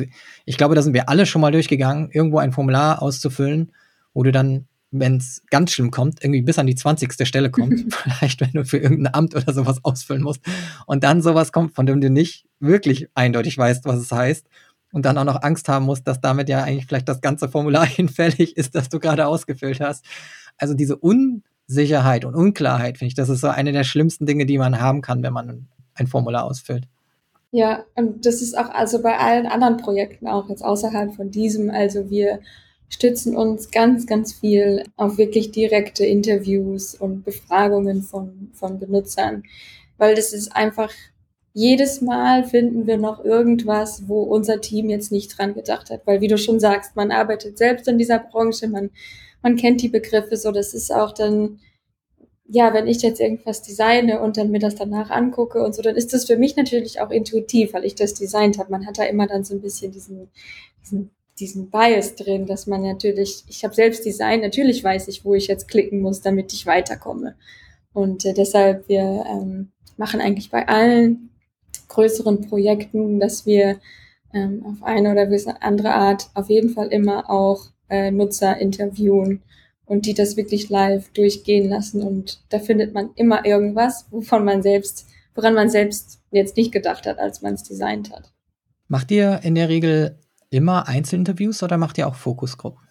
[0.46, 3.72] ich glaube, da sind wir alle schon mal durchgegangen, irgendwo ein Formular auszufüllen,
[4.14, 7.28] wo du dann, wenn es ganz schlimm kommt, irgendwie bis an die 20.
[7.28, 10.42] Stelle kommt, vielleicht wenn du für irgendein Amt oder sowas ausfüllen musst
[10.86, 14.48] und dann sowas kommt, von dem du nicht wirklich eindeutig weißt, was es heißt
[14.92, 17.86] und dann auch noch Angst haben musst, dass damit ja eigentlich vielleicht das ganze Formular
[17.88, 20.06] hinfällig ist, das du gerade ausgefüllt hast.
[20.58, 24.58] Also diese Unsicherheit und Unklarheit, finde ich, das ist so eine der schlimmsten Dinge, die
[24.58, 26.88] man haben kann, wenn man ein Formular ausfüllt.
[27.52, 31.70] Ja, und das ist auch also bei allen anderen Projekten auch jetzt außerhalb von diesem.
[31.70, 32.40] Also wir
[32.88, 39.44] stützen uns ganz, ganz viel auf wirklich direkte Interviews und Befragungen von, von Benutzern,
[39.98, 40.92] weil das ist einfach
[41.54, 46.02] jedes Mal finden wir noch irgendwas, wo unser Team jetzt nicht dran gedacht hat.
[46.06, 48.90] Weil, wie du schon sagst, man arbeitet selbst in dieser Branche, man,
[49.42, 50.52] man kennt die Begriffe so.
[50.52, 51.60] Das ist auch dann,
[52.48, 55.98] ja, wenn ich jetzt irgendwas designe und dann mir das danach angucke und so, dann
[55.98, 58.72] ist das für mich natürlich auch intuitiv, weil ich das designt habe.
[58.72, 60.30] Man hat da immer dann so ein bisschen diesen,
[60.82, 65.34] diesen, diesen Bias drin, dass man natürlich, ich habe selbst Design, natürlich weiß ich, wo
[65.34, 67.36] ich jetzt klicken muss, damit ich weiterkomme.
[67.94, 71.31] Und äh, deshalb, wir ähm, machen eigentlich bei allen
[71.92, 73.80] größeren Projekten, dass wir
[74.34, 75.28] ähm, auf eine oder
[75.62, 79.42] andere Art auf jeden Fall immer auch äh, Nutzer interviewen
[79.86, 82.02] und die das wirklich live durchgehen lassen.
[82.02, 87.06] Und da findet man immer irgendwas, wovon man selbst, woran man selbst jetzt nicht gedacht
[87.06, 88.32] hat, als man es designt hat.
[88.88, 90.18] Macht ihr in der Regel
[90.50, 92.82] immer Einzelinterviews oder macht ihr auch Fokusgruppen?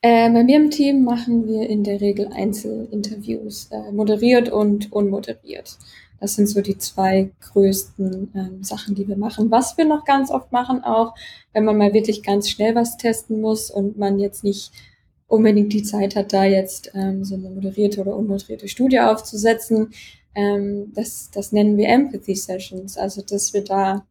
[0.00, 5.76] Äh, bei mir im Team machen wir in der Regel Einzelinterviews, äh, moderiert und unmoderiert.
[6.20, 9.50] Das sind so die zwei größten ähm, Sachen, die wir machen.
[9.50, 11.14] Was wir noch ganz oft machen, auch
[11.52, 14.72] wenn man mal wirklich ganz schnell was testen muss und man jetzt nicht
[15.28, 19.90] unbedingt die Zeit hat, da jetzt ähm, so eine moderierte oder unmoderierte Studie aufzusetzen.
[20.34, 22.96] Ähm, das, das nennen wir Empathy Sessions.
[22.96, 24.06] Also, dass wir da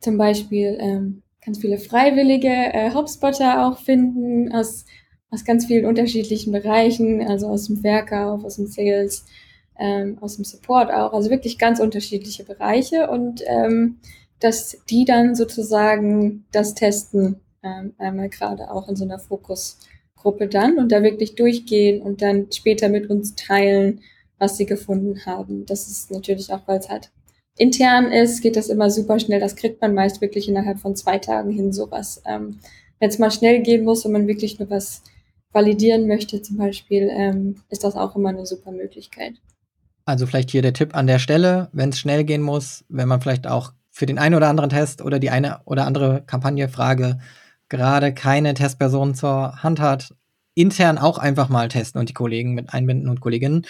[0.00, 4.84] zum Beispiel ähm, ganz viele freiwillige äh, Hubspotter auch finden aus,
[5.30, 9.24] aus ganz vielen unterschiedlichen Bereichen, also aus dem Verkauf, aus dem Sales,
[9.80, 13.98] ähm, aus dem Support auch, also wirklich ganz unterschiedliche Bereiche und ähm,
[14.38, 20.78] dass die dann sozusagen das testen, ähm, einmal gerade auch in so einer Fokusgruppe dann
[20.78, 24.00] und da wirklich durchgehen und dann später mit uns teilen,
[24.38, 25.66] was sie gefunden haben.
[25.66, 27.10] Das ist natürlich auch, weil es halt
[27.58, 29.40] intern ist, geht das immer super schnell.
[29.40, 32.22] Das kriegt man meist wirklich innerhalb von zwei Tagen hin, sowas.
[32.26, 32.58] Ähm,
[32.98, 35.02] Wenn es mal schnell gehen muss und man wirklich nur was
[35.52, 39.34] validieren möchte, zum Beispiel, ähm, ist das auch immer eine super Möglichkeit.
[40.10, 43.20] Also vielleicht hier der Tipp an der Stelle, wenn es schnell gehen muss, wenn man
[43.20, 47.18] vielleicht auch für den einen oder anderen Test oder die eine oder andere Kampagnefrage
[47.68, 50.12] gerade keine Testperson zur Hand hat,
[50.54, 53.66] intern auch einfach mal testen und die Kollegen mit einbinden und Kolleginnen.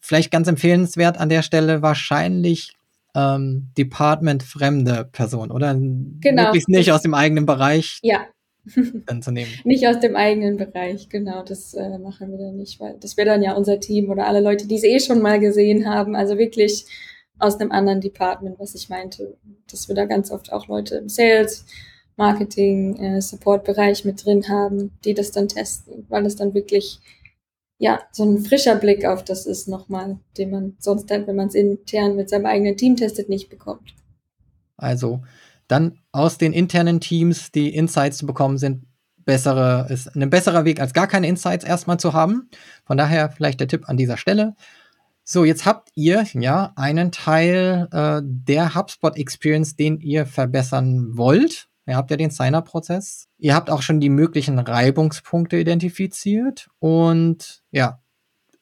[0.00, 2.76] Vielleicht ganz empfehlenswert an der Stelle wahrscheinlich
[3.16, 5.74] ähm, Department-fremde Person, oder?
[5.74, 6.44] Genau.
[6.44, 7.98] Möglichst nicht aus dem eigenen Bereich.
[8.02, 8.20] Ja,
[9.06, 9.50] dann zu nehmen.
[9.64, 13.28] nicht aus dem eigenen Bereich, genau, das äh, machen wir dann nicht, weil das wäre
[13.28, 16.38] dann ja unser Team oder alle Leute, die es eh schon mal gesehen haben, also
[16.38, 16.86] wirklich
[17.38, 19.36] aus einem anderen Department, was ich meinte,
[19.70, 21.64] dass wir da ganz oft auch Leute im Sales
[22.16, 27.00] Marketing, äh, Support-Bereich mit drin haben, die das dann testen, weil das dann wirklich
[27.78, 31.48] ja so ein frischer Blick auf das ist nochmal, den man sonst dann, wenn man
[31.48, 33.94] es intern mit seinem eigenen Team testet, nicht bekommt.
[34.76, 35.22] Also
[35.74, 38.86] dann aus den internen Teams die Insights zu bekommen, sind
[39.24, 42.48] bessere, ist ein besserer Weg, als gar keine Insights erstmal zu haben.
[42.84, 44.54] Von daher vielleicht der Tipp an dieser Stelle.
[45.24, 51.68] So, jetzt habt ihr ja einen Teil äh, der HubSpot Experience, den ihr verbessern wollt.
[51.86, 53.28] Ihr habt ja den Sign-up-Prozess.
[53.38, 58.00] Ihr habt auch schon die möglichen Reibungspunkte identifiziert und ja,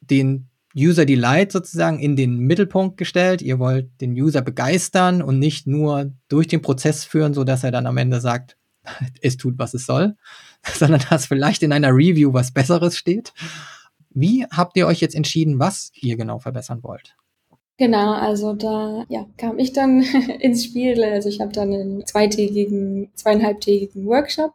[0.01, 3.43] den User Delight sozusagen in den Mittelpunkt gestellt.
[3.43, 7.71] Ihr wollt den User begeistern und nicht nur durch den Prozess führen, so dass er
[7.71, 8.57] dann am Ende sagt,
[9.23, 10.17] es tut, was es soll,
[10.75, 13.33] sondern dass vielleicht in einer Review was Besseres steht.
[14.11, 17.17] Wie habt ihr euch jetzt entschieden, was ihr genau verbessern wollt?
[17.79, 20.03] Genau, also da ja, kam ich dann
[20.41, 21.03] ins Spiel.
[21.03, 24.53] Also ich habe dann einen zweitägigen, zweieinhalbtägigen Workshop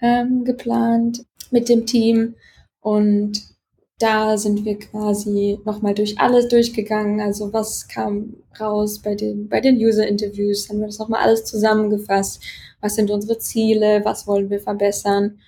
[0.00, 2.34] ähm, geplant mit dem Team
[2.80, 3.42] und
[3.98, 7.20] da sind wir quasi nochmal durch alles durchgegangen.
[7.20, 10.68] Also was kam raus bei den, bei den User-Interviews?
[10.68, 12.42] Haben wir das nochmal alles zusammengefasst?
[12.80, 14.04] Was sind unsere Ziele?
[14.04, 15.38] Was wollen wir verbessern?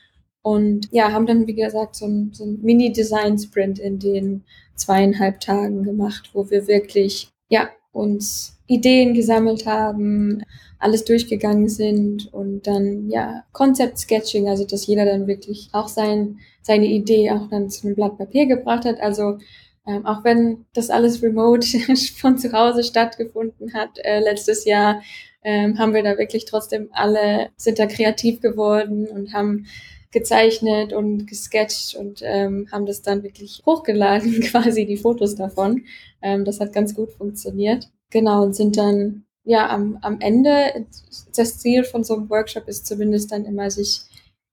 [0.43, 5.85] Und ja, haben dann, wie gesagt, so ein, so ein Mini-Design-Sprint in den zweieinhalb Tagen
[5.85, 10.43] gemacht, wo wir wirklich, ja, uns Ideen gesammelt haben,
[10.79, 16.39] alles durchgegangen sind und dann, ja, Concept Sketching, also dass jeder dann wirklich auch sein,
[16.63, 19.01] seine Idee auch dann zu einem Blatt Papier gebracht hat.
[19.01, 19.39] Also
[19.87, 21.67] ähm, auch wenn das alles remote
[22.21, 25.03] von zu Hause stattgefunden hat äh, letztes Jahr,
[25.43, 29.67] ähm, haben wir da wirklich trotzdem alle, sind da kreativ geworden und haben
[30.13, 35.85] gezeichnet und gesketcht und ähm, haben das dann wirklich hochgeladen, quasi die Fotos davon.
[36.21, 37.89] Ähm, das hat ganz gut funktioniert.
[38.11, 40.87] Genau, und sind dann ja am, am Ende,
[41.35, 44.03] das Ziel von so einem Workshop ist zumindest dann immer, sich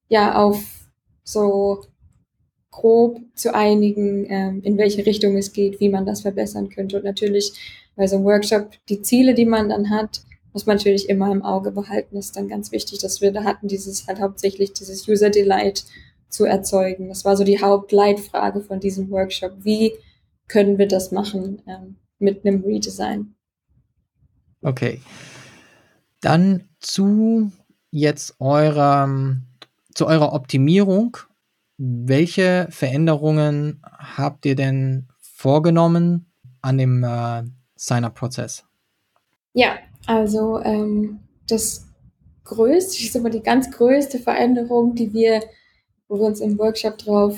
[0.10, 0.63] ja auf
[1.24, 1.84] so
[2.78, 6.98] grob zu einigen, ähm, in welche Richtung es geht, wie man das verbessern könnte.
[6.98, 7.54] Und natürlich
[7.96, 10.22] bei so einem Workshop die Ziele, die man dann hat,
[10.54, 12.16] muss man natürlich immer im Auge behalten.
[12.16, 15.86] Das ist dann ganz wichtig, dass wir da hatten, dieses halt hauptsächlich dieses User Delight
[16.30, 17.10] zu erzeugen.
[17.10, 19.54] Das war so die Hauptleitfrage von diesem Workshop.
[19.63, 19.94] Wie
[20.48, 23.34] können wir das machen ähm, mit einem Redesign?
[24.62, 25.02] Okay.
[26.22, 27.52] Dann zu
[27.90, 29.10] jetzt eurer,
[29.96, 31.18] zu eurer Optimierung.
[31.78, 37.44] Welche Veränderungen habt ihr denn vorgenommen an dem äh,
[37.76, 38.66] Sign-up-Prozess?
[39.54, 41.86] Ja, also ähm, das
[42.44, 45.44] größte, ich sag mal, die ganz größte Veränderung, die wir,
[46.08, 47.38] wo wir uns im Workshop drauf,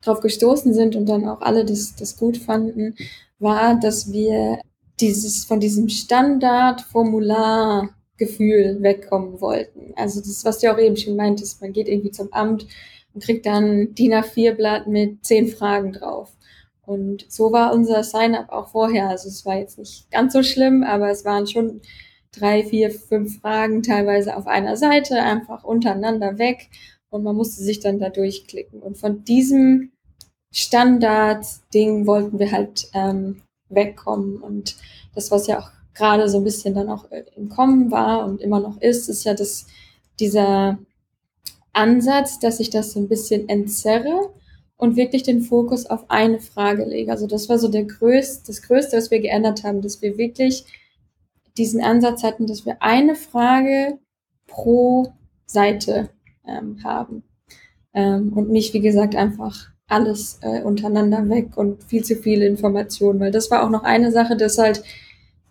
[0.00, 2.96] drauf gestoßen sind und dann auch alle das, das gut fanden,
[3.38, 4.58] war, dass wir
[4.98, 9.92] dieses, von diesem Standardformulargefühl wegkommen wollten.
[9.94, 12.66] Also das, was du auch eben schon meintest, man geht irgendwie zum Amt
[13.18, 16.36] und kriegt dann DIN A4-Blatt mit zehn Fragen drauf.
[16.86, 19.08] Und so war unser Sign-up auch vorher.
[19.08, 21.80] Also es war jetzt nicht ganz so schlimm, aber es waren schon
[22.32, 26.70] drei, vier, fünf Fragen teilweise auf einer Seite, einfach untereinander weg.
[27.10, 28.80] Und man musste sich dann da durchklicken.
[28.80, 29.90] Und von diesem
[30.54, 34.36] Standard-Ding wollten wir halt ähm, wegkommen.
[34.36, 34.76] Und
[35.14, 38.60] das, was ja auch gerade so ein bisschen dann auch im Kommen war und immer
[38.60, 39.66] noch ist, ist ja das,
[40.20, 40.78] dieser
[41.72, 44.30] Ansatz, dass ich das so ein bisschen entzerre
[44.76, 47.10] und wirklich den Fokus auf eine Frage lege.
[47.10, 50.64] Also das war so der größte, das Größte, was wir geändert haben, dass wir wirklich
[51.56, 53.98] diesen Ansatz hatten, dass wir eine Frage
[54.46, 55.12] pro
[55.46, 56.10] Seite
[56.46, 57.24] ähm, haben
[57.92, 63.20] ähm, und nicht, wie gesagt, einfach alles äh, untereinander weg und viel zu viele Informationen,
[63.20, 64.82] weil das war auch noch eine Sache, dass halt,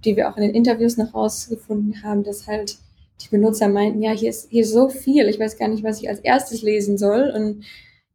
[0.06, 2.78] die wir auch in den Interviews noch rausgefunden haben, dass halt
[3.22, 6.02] die Benutzer meinten, ja, hier ist hier ist so viel, ich weiß gar nicht, was
[6.02, 7.32] ich als erstes lesen soll.
[7.36, 7.66] Und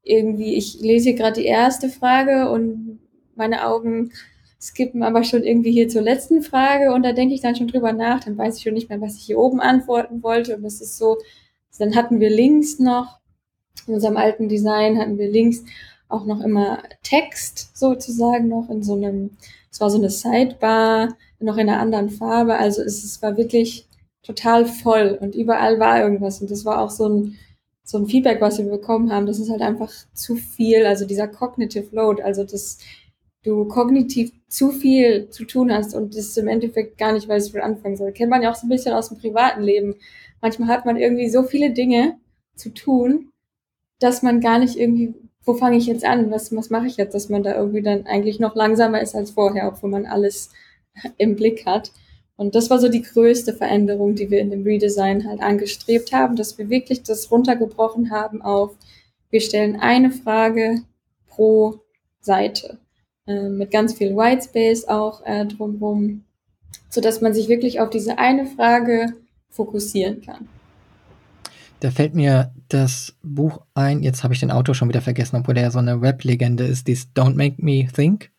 [0.03, 3.01] irgendwie, ich lese hier gerade die erste Frage und
[3.35, 4.13] meine Augen
[4.61, 6.93] skippen aber schon irgendwie hier zur letzten Frage.
[6.93, 9.17] Und da denke ich dann schon drüber nach, dann weiß ich schon nicht mehr, was
[9.17, 10.57] ich hier oben antworten wollte.
[10.57, 11.19] Und das ist so,
[11.79, 13.19] dann hatten wir links noch,
[13.87, 15.65] in unserem alten Design hatten wir links
[16.09, 19.31] auch noch immer Text sozusagen noch in so einem,
[19.71, 23.89] es war so eine Sidebar, noch in einer anderen Farbe, also es, es war wirklich
[24.23, 27.39] total voll und überall war irgendwas und das war auch so ein,
[27.85, 31.29] so ein Feedback, was wir bekommen haben, das ist halt einfach zu viel, also dieser
[31.29, 32.79] Cognitive Load, also dass
[33.45, 37.59] du kognitiv zu viel zu tun hast und das im Endeffekt gar nicht weißt, wo
[37.59, 38.13] du anfangen soll.
[38.13, 39.97] Kennt man ja auch so ein bisschen aus dem privaten Leben.
[40.41, 42.19] Manchmal hat man irgendwie so viele Dinge
[42.55, 43.33] zu tun,
[43.99, 47.15] dass man gar nicht irgendwie, wo fange ich jetzt an, was, was mache ich jetzt,
[47.15, 50.51] dass man da irgendwie dann eigentlich noch langsamer ist als vorher, obwohl man alles
[51.17, 51.93] im Blick hat.
[52.43, 56.35] Und das war so die größte Veränderung, die wir in dem Redesign halt angestrebt haben,
[56.35, 58.73] dass wir wirklich das runtergebrochen haben auf,
[59.31, 60.83] wir stellen eine Frage
[61.29, 61.79] pro
[62.21, 62.79] Seite
[63.29, 66.25] äh, mit ganz viel Whitespace auch äh, drumherum,
[66.89, 69.13] so dass man sich wirklich auf diese eine Frage
[69.49, 70.49] fokussieren kann.
[71.79, 75.55] Da fällt mir das Buch ein, jetzt habe ich den Autor schon wieder vergessen, obwohl
[75.55, 78.33] der so eine Web-Legende ist, dies Don't Make Me Think.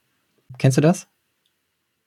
[0.58, 1.08] Kennst du das?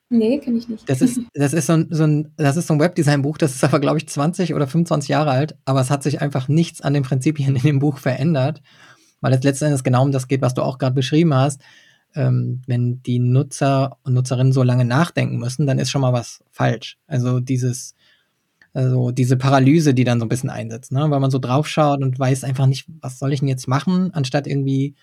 [0.09, 0.89] Nee, kenne ich nicht.
[0.89, 3.65] Das ist, das ist so ein, so ein, das ist so ein Webdesign-Buch, das ist
[3.65, 6.95] aber, glaube ich, 20 oder 25 Jahre alt, aber es hat sich einfach nichts an
[6.95, 8.63] den Prinzipien in dem Buch verändert,
[9.21, 11.63] weil es letzten Endes genau um das geht, was du auch gerade beschrieben hast.
[12.15, 16.43] Ähm, wenn die Nutzer und Nutzerinnen so lange nachdenken müssen, dann ist schon mal was
[16.51, 16.99] falsch.
[17.07, 17.95] Also dieses,
[18.73, 21.11] also diese Paralyse, die dann so ein bisschen einsetzt, ne?
[21.11, 24.47] weil man so draufschaut und weiß einfach nicht, was soll ich denn jetzt machen, anstatt
[24.47, 24.95] irgendwie,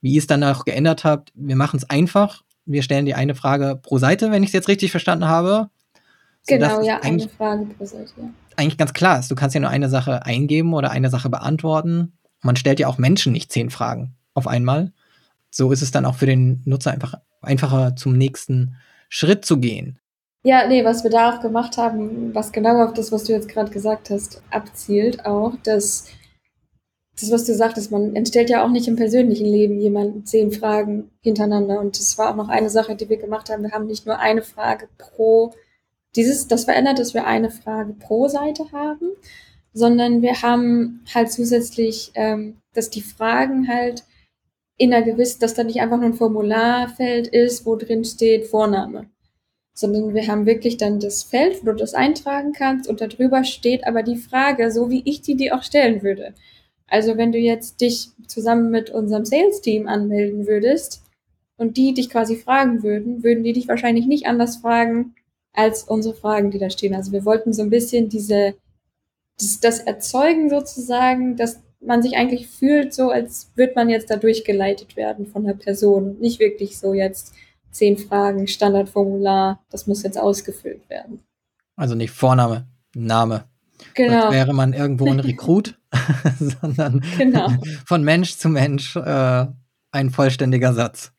[0.00, 3.34] wie ihr es dann auch geändert habt, wir machen es einfach, wir stellen die eine
[3.34, 5.70] Frage pro Seite, wenn ich es jetzt richtig verstanden habe.
[6.46, 8.24] Genau, ja, eine Frage pro Seite, ja.
[8.56, 12.12] Eigentlich ganz klar ist, du kannst ja nur eine Sache eingeben oder eine Sache beantworten.
[12.42, 14.92] Man stellt ja auch Menschen nicht zehn Fragen auf einmal.
[15.50, 18.76] So ist es dann auch für den Nutzer einfach einfacher zum nächsten
[19.08, 19.98] Schritt zu gehen.
[20.42, 23.48] Ja, nee, was wir da auch gemacht haben, was genau auf das, was du jetzt
[23.48, 26.06] gerade gesagt hast, abzielt, auch, dass
[27.22, 31.10] das, was du sagtest, man entstellt ja auch nicht im persönlichen Leben jemanden zehn Fragen
[31.20, 31.80] hintereinander.
[31.80, 33.62] Und das war auch noch eine Sache, die wir gemacht haben.
[33.62, 35.52] Wir haben nicht nur eine Frage pro,
[36.16, 39.10] dieses, das verändert, dass wir eine Frage pro Seite haben,
[39.72, 44.04] sondern wir haben halt zusätzlich, ähm, dass die Fragen halt
[44.76, 49.06] in einer gewissen, dass da nicht einfach nur ein Formularfeld ist, wo drin steht Vorname
[49.80, 53.86] sondern wir haben wirklich dann das Feld, wo du das eintragen kannst und darüber steht
[53.86, 56.34] aber die Frage, so wie ich die dir auch stellen würde.
[56.90, 61.02] Also wenn du jetzt dich zusammen mit unserem Sales-Team anmelden würdest
[61.56, 65.14] und die dich quasi fragen würden, würden die dich wahrscheinlich nicht anders fragen
[65.52, 66.94] als unsere Fragen, die da stehen.
[66.94, 68.54] Also wir wollten so ein bisschen diese,
[69.38, 74.16] das, das erzeugen sozusagen, dass man sich eigentlich fühlt, so als würde man jetzt da
[74.16, 76.18] durchgeleitet werden von der Person.
[76.20, 77.34] Nicht wirklich so jetzt,
[77.70, 81.20] zehn Fragen, Standardformular, das muss jetzt ausgefüllt werden.
[81.76, 83.44] Also nicht Vorname, Name.
[83.94, 84.22] Genau.
[84.22, 85.78] Sonst wäre man irgendwo ein Rekrut,
[86.38, 87.48] sondern genau.
[87.86, 89.46] von Mensch zu Mensch äh,
[89.92, 91.12] ein vollständiger Satz.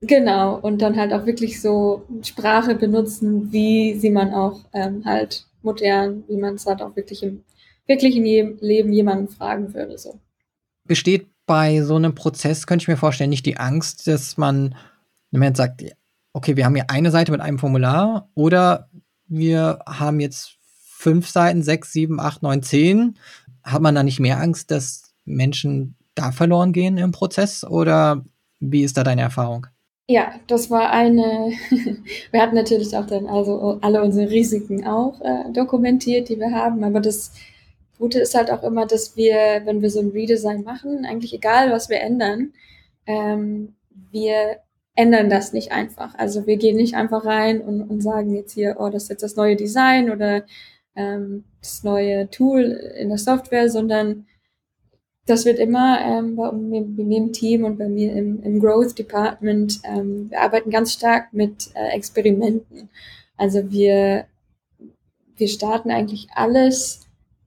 [0.00, 5.46] Genau, und dann halt auch wirklich so Sprache benutzen, wie sie man auch ähm, halt
[5.62, 7.44] modern, wie man es halt auch wirklich im
[7.86, 8.24] wirklichen
[8.60, 9.98] Leben jemanden fragen würde.
[9.98, 10.18] So.
[10.84, 14.74] Besteht bei so einem Prozess, könnte ich mir vorstellen, nicht die Angst, dass man
[15.32, 15.82] wenn man jetzt sagt,
[16.32, 18.88] okay, wir haben hier eine Seite mit einem Formular oder
[19.26, 23.18] wir haben jetzt fünf Seiten, sechs, sieben, acht, neun, zehn,
[23.64, 28.24] hat man da nicht mehr Angst, dass Menschen da verloren gehen im Prozess oder
[28.60, 29.66] wie ist da deine Erfahrung?
[30.08, 31.52] Ja, das war eine,
[32.30, 36.84] wir hatten natürlich auch dann also alle unsere Risiken auch äh, dokumentiert, die wir haben,
[36.84, 37.32] aber das
[37.98, 41.70] Gute ist halt auch immer, dass wir, wenn wir so ein Redesign machen, eigentlich egal,
[41.70, 42.52] was wir ändern,
[43.06, 43.74] ähm,
[44.10, 44.58] wir
[44.94, 46.14] ändern das nicht einfach.
[46.16, 49.22] Also wir gehen nicht einfach rein und, und sagen jetzt hier, oh, das ist jetzt
[49.22, 50.42] das neue Design oder
[50.96, 54.26] ähm, das neue Tool in der Software, sondern
[55.26, 59.80] das wird immer ähm, bei, mir im Team und bei mir im, im Growth Department,
[59.84, 62.88] ähm, wir arbeiten ganz stark mit äh, Experimenten.
[63.36, 64.26] Also wir,
[65.36, 67.06] wir starten eigentlich alles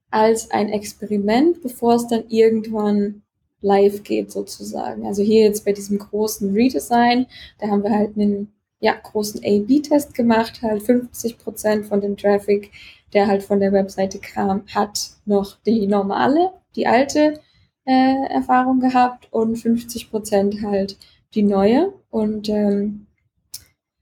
[0.09, 3.23] als ein Experiment, bevor es dann irgendwann
[3.61, 5.05] live geht sozusagen.
[5.05, 7.25] Also hier jetzt bei diesem großen Redesign,
[7.59, 12.71] da haben wir halt einen ja, großen A-B-Test gemacht, halt 50 Prozent von dem Traffic,
[13.13, 17.39] der halt von der Webseite kam, hat noch die normale, die alte
[17.85, 20.97] äh, Erfahrung gehabt und 50 Prozent halt
[21.33, 21.93] die neue.
[22.09, 23.07] Und ähm,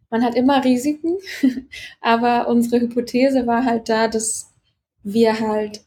[0.09, 1.17] man hat immer Risiken,
[2.01, 4.51] aber unsere Hypothese war halt da, dass
[5.03, 5.83] wir halt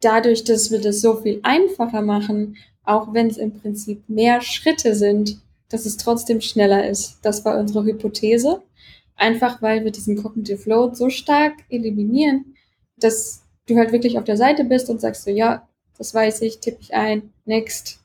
[0.00, 4.94] dadurch, dass wir das so viel einfacher machen, auch wenn es im Prinzip mehr Schritte
[4.94, 7.18] sind, dass es trotzdem schneller ist.
[7.22, 8.62] Das war unsere Hypothese.
[9.16, 12.54] Einfach weil wir diesen Cognitive Load so stark eliminieren,
[12.98, 15.66] dass du halt wirklich auf der Seite bist und sagst so, ja,
[15.98, 18.00] das weiß ich, tippe ich ein, next,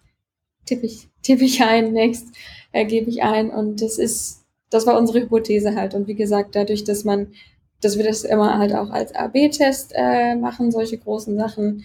[0.66, 2.28] tippe ich, tippe ich ein, next,
[2.72, 3.50] äh, gebe ich ein.
[3.50, 5.94] Und das ist, das war unsere Hypothese halt.
[5.94, 7.34] Und wie gesagt, dadurch, dass man,
[7.82, 11.84] dass wir das immer halt auch als AB-Test äh, machen, solche großen Sachen,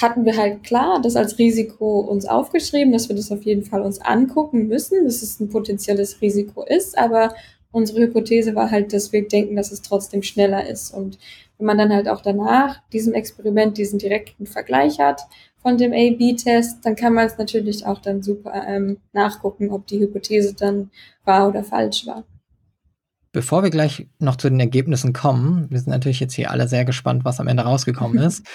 [0.00, 3.82] hatten wir halt klar das als Risiko uns aufgeschrieben, dass wir das auf jeden Fall
[3.82, 7.34] uns angucken müssen, dass es ein potenzielles Risiko ist, aber
[7.70, 10.92] unsere Hypothese war halt, dass wir denken, dass es trotzdem schneller ist.
[10.92, 11.18] Und
[11.58, 15.22] wenn man dann halt auch danach diesem Experiment diesen direkten Vergleich hat
[15.60, 19.98] von dem A-B-Test, dann kann man es natürlich auch dann super ähm, nachgucken, ob die
[19.98, 20.90] Hypothese dann
[21.24, 22.24] wahr oder falsch war.
[23.32, 26.84] Bevor wir gleich noch zu den Ergebnissen kommen, wir sind natürlich jetzt hier alle sehr
[26.84, 28.46] gespannt, was am Ende rausgekommen ist.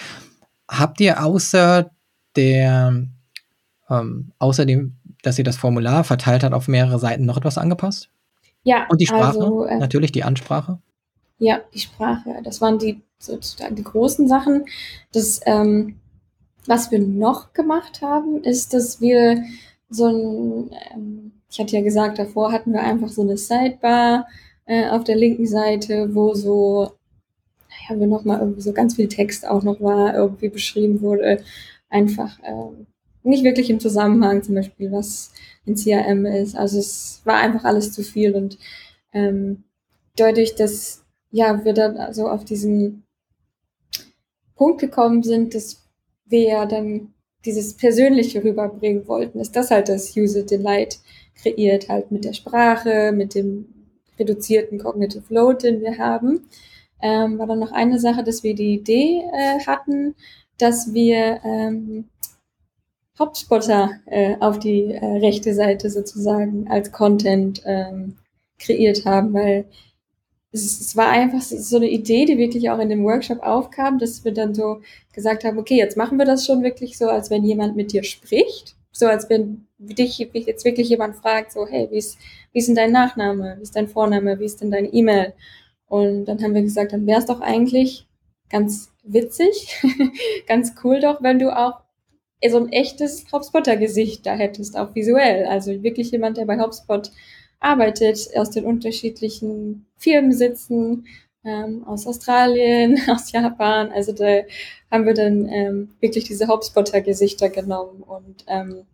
[0.70, 1.91] Habt ihr außer
[2.36, 3.05] der,
[3.89, 8.09] ähm, außerdem, dass ihr das Formular verteilt habt auf mehrere Seiten, noch etwas angepasst?
[8.64, 8.88] Ja.
[8.89, 10.80] Und die Sprache, also, äh, natürlich die Ansprache.
[11.38, 12.41] Ja, die Sprache.
[12.43, 14.66] Das waren die sozusagen die großen Sachen.
[15.11, 15.99] Das, ähm,
[16.66, 19.43] was wir noch gemacht haben, ist, dass wir
[19.89, 24.28] so ein, ähm, ich hatte ja gesagt, davor hatten wir einfach so eine Sidebar
[24.66, 26.93] äh, auf der linken Seite, wo so,
[27.89, 31.43] naja, wo nochmal irgendwie so ganz viel Text auch noch war, irgendwie beschrieben wurde.
[31.89, 32.86] Einfach äh,
[33.23, 35.31] nicht wirklich im Zusammenhang, zum Beispiel, was
[35.65, 36.55] ein CRM ist.
[36.55, 38.57] Also es war einfach alles zu viel und
[39.13, 39.63] ähm,
[40.15, 43.03] dadurch, dass ja, wir dann also auf diesen
[44.55, 45.84] Punkt gekommen sind, dass
[46.25, 47.13] wir ja dann
[47.45, 50.99] dieses Persönliche rüberbringen wollten, ist das halt das User Delight
[51.36, 53.65] kreiert, halt mit der Sprache, mit dem
[54.19, 56.47] reduzierten Cognitive Load, den wir haben.
[57.04, 60.16] Ähm, war dann noch eine Sache, dass wir die Idee äh, hatten,
[60.58, 62.06] dass wir ähm,
[63.20, 68.16] Hauptspotter äh, auf die äh, rechte Seite sozusagen als Content ähm,
[68.58, 69.66] kreiert haben, weil
[70.54, 74.24] es, es war einfach so eine Idee, die wirklich auch in dem Workshop aufkam, dass
[74.24, 74.82] wir dann so
[75.12, 78.04] gesagt haben, okay, jetzt machen wir das schon wirklich so, als wenn jemand mit dir
[78.04, 82.18] spricht, so als wenn dich jetzt wirklich jemand fragt, so, hey, wie ist,
[82.54, 85.34] wie ist denn dein Nachname, wie ist dein Vorname, wie ist denn deine E-Mail?
[85.88, 88.07] Und dann haben wir gesagt, dann wäre es doch eigentlich
[88.49, 89.81] ganz witzig,
[90.47, 91.81] ganz cool doch, wenn du auch
[92.49, 95.45] so ein echtes HubSpotter-Gesicht da hättest, auch visuell.
[95.45, 97.11] Also wirklich jemand, der bei HubSpot
[97.59, 101.05] arbeitet, aus den unterschiedlichen Firmen sitzen,
[101.45, 103.91] ähm, aus Australien, aus Japan.
[103.91, 104.41] Also da
[104.91, 108.86] haben wir dann ähm, wirklich diese HubSpotter-Gesichter genommen und ähm,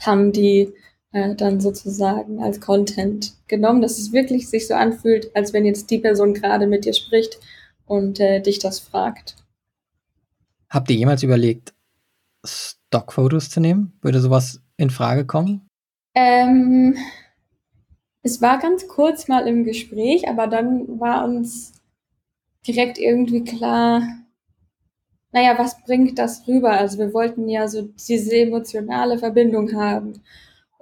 [0.00, 0.72] haben die
[1.12, 5.90] äh, dann sozusagen als Content genommen, dass es wirklich sich so anfühlt, als wenn jetzt
[5.90, 7.38] die Person gerade mit dir spricht
[7.86, 9.36] und äh, dich das fragt.
[10.70, 11.74] Habt ihr jemals überlegt,
[12.44, 13.92] Stockfotos zu nehmen?
[14.00, 15.68] Würde sowas in Frage kommen?
[16.14, 16.96] Ähm,
[18.22, 21.72] es war ganz kurz mal im Gespräch, aber dann war uns
[22.66, 24.02] direkt irgendwie klar,
[25.32, 26.72] naja, was bringt das rüber?
[26.72, 30.22] Also wir wollten ja so diese emotionale Verbindung haben.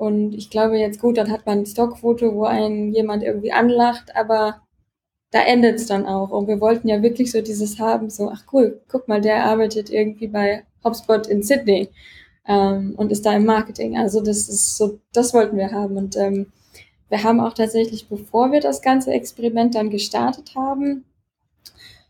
[0.01, 4.17] Und ich glaube jetzt gut, dann hat man ein Stockfoto, wo einen jemand irgendwie anlacht,
[4.17, 4.63] aber
[5.31, 6.31] da endet es dann auch.
[6.31, 9.91] Und wir wollten ja wirklich so dieses haben, so, ach cool, guck mal, der arbeitet
[9.91, 11.91] irgendwie bei HubSpot in Sydney
[12.49, 13.99] ähm, und ist da im Marketing.
[13.99, 15.99] Also das ist so, das wollten wir haben.
[15.99, 16.51] Und ähm,
[17.11, 21.05] wir haben auch tatsächlich, bevor wir das ganze Experiment dann gestartet haben,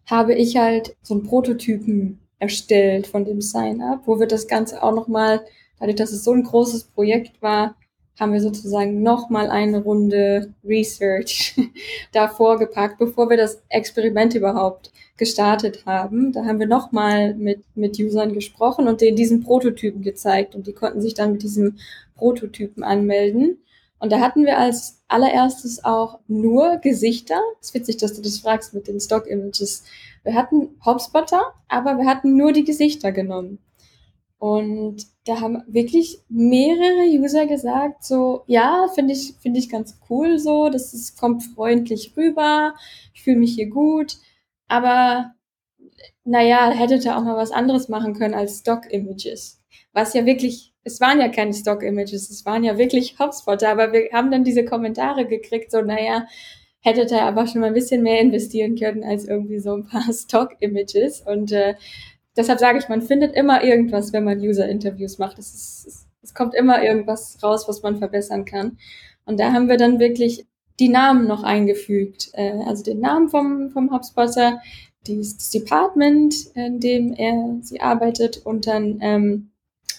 [0.06, 4.94] habe ich halt so einen Prototypen erstellt von dem Sign-up, wo wir das Ganze auch
[4.94, 5.40] nochmal,
[5.80, 7.74] dadurch, dass es so ein großes Projekt war,
[8.20, 11.58] haben wir sozusagen nochmal eine Runde Research
[12.12, 16.32] davor gepackt, bevor wir das Experiment überhaupt gestartet haben.
[16.32, 20.74] Da haben wir nochmal mit, mit Usern gesprochen und denen diesen Prototypen gezeigt und die
[20.74, 21.78] konnten sich dann mit diesem
[22.16, 23.58] Prototypen anmelden.
[23.98, 27.38] Und da hatten wir als allererstes auch nur Gesichter.
[27.60, 29.84] Es ist witzig, dass du das fragst mit den Stock-Images.
[30.24, 33.58] Wir hatten Hopspotter, aber wir hatten nur die Gesichter genommen.
[34.40, 40.38] Und da haben wirklich mehrere User gesagt, so, ja, finde ich, finde ich ganz cool
[40.38, 42.74] so, das ist, kommt freundlich rüber,
[43.14, 44.16] ich fühle mich hier gut,
[44.66, 45.34] aber
[46.24, 49.60] naja, hättet ihr auch mal was anderes machen können als Stock-Images.
[49.92, 54.10] Was ja wirklich es waren ja keine Stock-Images, es waren ja wirklich Hotspotter, aber wir
[54.12, 56.26] haben dann diese Kommentare gekriegt, so, naja,
[56.80, 60.04] hättet ihr aber schon mal ein bisschen mehr investieren können als irgendwie so ein paar
[60.12, 61.20] Stock-Images.
[61.20, 61.74] Und äh,
[62.36, 65.38] deshalb sage ich, man findet immer irgendwas, wenn man User-Interviews macht.
[65.38, 68.78] Es, ist, es, kommt immer irgendwas raus, was man verbessern kann.
[69.24, 70.46] Und da haben wir dann wirklich
[70.78, 72.30] die Namen noch eingefügt.
[72.32, 74.60] Äh, also den Namen vom, vom HubSpotter,
[75.06, 79.50] das Department, in dem er sie arbeitet und dann ähm,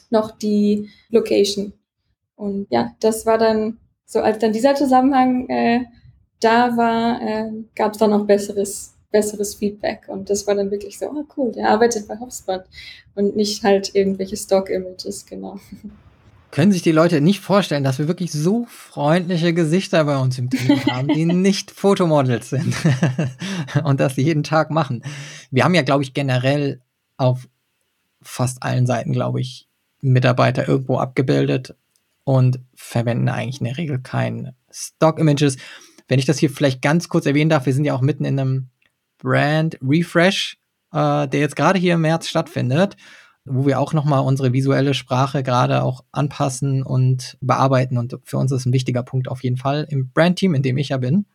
[0.09, 1.73] noch die Location.
[2.35, 5.85] Und ja, das war dann so, als dann dieser Zusammenhang äh,
[6.39, 10.03] da war, äh, gab es dann auch besseres, besseres Feedback.
[10.07, 12.63] Und das war dann wirklich so, oh cool, der arbeitet bei HubSpot
[13.15, 15.59] und nicht halt irgendwelche Stock-Images, genau.
[16.51, 20.49] Können sich die Leute nicht vorstellen, dass wir wirklich so freundliche Gesichter bei uns im
[20.49, 22.75] Team haben, die nicht Fotomodels sind
[23.83, 25.03] und das jeden Tag machen.
[25.49, 26.81] Wir haben ja, glaube ich, generell
[27.17, 27.47] auf
[28.21, 29.67] fast allen Seiten, glaube ich,
[30.01, 31.75] Mitarbeiter irgendwo abgebildet
[32.23, 35.57] und verwenden eigentlich in der Regel kein Stock-Images.
[36.07, 38.39] Wenn ich das hier vielleicht ganz kurz erwähnen darf, wir sind ja auch mitten in
[38.39, 38.69] einem
[39.21, 40.57] Brand Refresh,
[40.91, 42.97] äh, der jetzt gerade hier im März stattfindet,
[43.45, 47.97] wo wir auch nochmal unsere visuelle Sprache gerade auch anpassen und bearbeiten.
[47.97, 50.89] Und für uns ist ein wichtiger Punkt auf jeden Fall im Brand-Team, in dem ich
[50.89, 51.25] ja bin.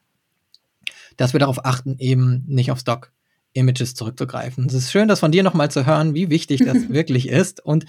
[1.16, 4.66] dass wir darauf achten, eben nicht auf Stock-Images zurückzugreifen.
[4.66, 7.86] Es ist schön, das von dir nochmal zu hören, wie wichtig das wirklich ist und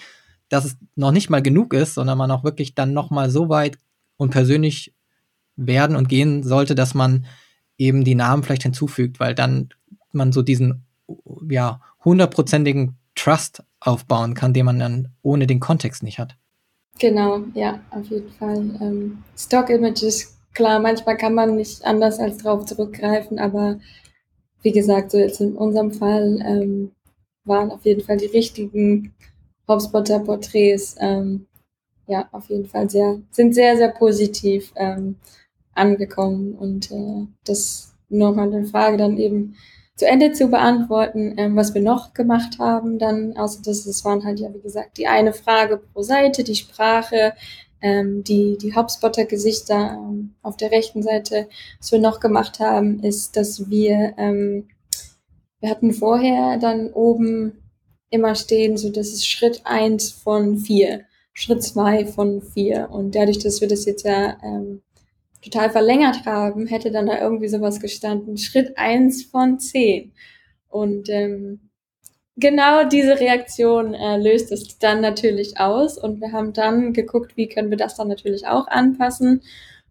[0.50, 3.78] dass es noch nicht mal genug ist, sondern man auch wirklich dann nochmal so weit
[4.16, 4.94] und persönlich
[5.58, 7.26] werden und gehen sollte, dass man
[7.78, 9.70] eben die Namen vielleicht hinzufügt, weil dann
[10.12, 10.86] man so diesen
[11.50, 16.36] ja hundertprozentigen Trust aufbauen kann, den man dann ohne den Kontext nicht hat.
[17.00, 18.58] Genau, ja, auf jeden Fall.
[18.82, 23.80] Ähm, Stock Images, klar, manchmal kann man nicht anders als drauf zurückgreifen, aber
[24.64, 26.92] wie gesagt, so jetzt in unserem Fall ähm,
[27.46, 29.14] waren auf jeden Fall die richtigen
[29.68, 31.46] HubSpotter Porträts, ähm,
[32.08, 35.18] ja, auf jeden Fall sehr, sind sehr, sehr positiv ähm,
[35.78, 39.56] angekommen und äh, das nochmal eine Frage dann eben
[39.96, 44.24] zu Ende zu beantworten, ähm, was wir noch gemacht haben, dann, außer dass es waren
[44.24, 47.34] halt ja, wie gesagt, die eine Frage pro Seite, die Sprache,
[47.82, 51.48] ähm, die, die Hauptspotter-Gesichter ähm, auf der rechten Seite.
[51.80, 54.68] Was wir noch gemacht haben, ist, dass wir, ähm,
[55.60, 57.64] wir hatten vorher dann oben
[58.10, 61.02] immer stehen, so das ist Schritt eins von vier,
[61.34, 62.90] Schritt zwei von vier.
[62.92, 64.82] Und dadurch, dass wir das jetzt ja ähm,
[65.50, 70.14] total verlängert haben, hätte dann da irgendwie sowas gestanden, Schritt eins von zehn.
[70.70, 71.70] Und ähm,
[72.36, 75.98] genau diese Reaktion äh, löst es dann natürlich aus.
[75.98, 79.42] Und wir haben dann geguckt, wie können wir das dann natürlich auch anpassen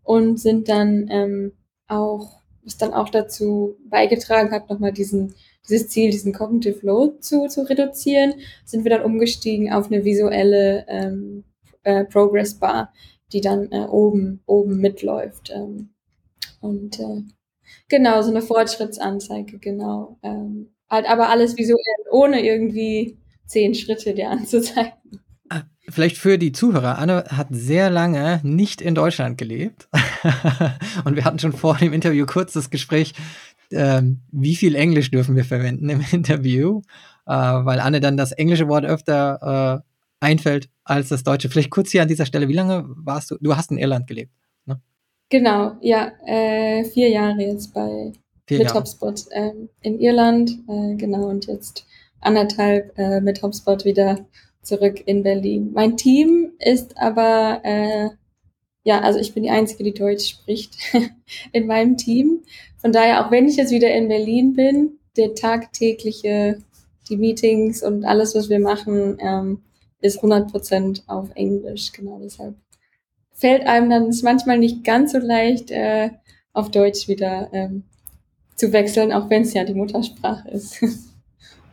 [0.03, 1.53] und sind dann ähm,
[1.89, 5.35] auch, was dann auch dazu beigetragen hat, nochmal diesen,
[5.69, 8.35] dieses Ziel, diesen Cognitive Load zu, zu reduzieren,
[8.65, 11.45] sind wir dann umgestiegen auf eine visuelle ähm,
[11.83, 12.93] äh, Progress Bar,
[13.33, 15.51] die dann äh, oben, oben mitläuft.
[15.55, 15.91] Ähm,
[16.61, 17.23] und äh,
[17.89, 20.19] genau, so eine Fortschrittsanzeige, genau.
[20.23, 21.79] Ähm, halt aber alles visuell,
[22.11, 24.93] ohne irgendwie zehn Schritte dir anzuzeigen.
[25.49, 26.99] Ah, vielleicht für die Zuhörer.
[26.99, 29.89] Anne hat sehr lange nicht in Deutschland gelebt.
[31.05, 33.15] und wir hatten schon vor dem Interview kurz das Gespräch,
[33.73, 36.83] ähm, wie viel Englisch dürfen wir verwenden im Interview,
[37.27, 39.86] äh, weil Anne dann das englische Wort öfter äh,
[40.21, 41.49] einfällt als das Deutsche.
[41.49, 43.37] Vielleicht kurz hier an dieser Stelle, wie lange warst du?
[43.41, 44.33] Du hast in Irland gelebt,
[44.65, 44.81] ne?
[45.29, 48.13] Genau, ja, äh, vier Jahre jetzt bei
[48.47, 48.79] vier mit Jahre.
[48.81, 51.87] HubSpot ähm, in Irland, äh, genau, und jetzt
[52.21, 54.27] anderthalb äh, mit HubSpot wieder
[54.63, 55.71] zurück in Berlin.
[55.73, 58.11] Mein Team ist aber, äh,
[58.85, 60.77] ja, also ich bin die Einzige, die Deutsch spricht
[61.53, 62.43] in meinem Team.
[62.79, 66.59] Von daher, auch wenn ich jetzt wieder in Berlin bin, der tagtägliche,
[67.09, 69.63] die Meetings und alles, was wir machen, ähm,
[70.01, 71.93] ist 100% auf Englisch.
[71.93, 72.55] Genau deshalb
[73.37, 76.11] fällt einem dann es manchmal nicht ganz so leicht, äh,
[76.53, 77.85] auf Deutsch wieder ähm,
[78.57, 80.83] zu wechseln, auch wenn es ja die Muttersprache ist.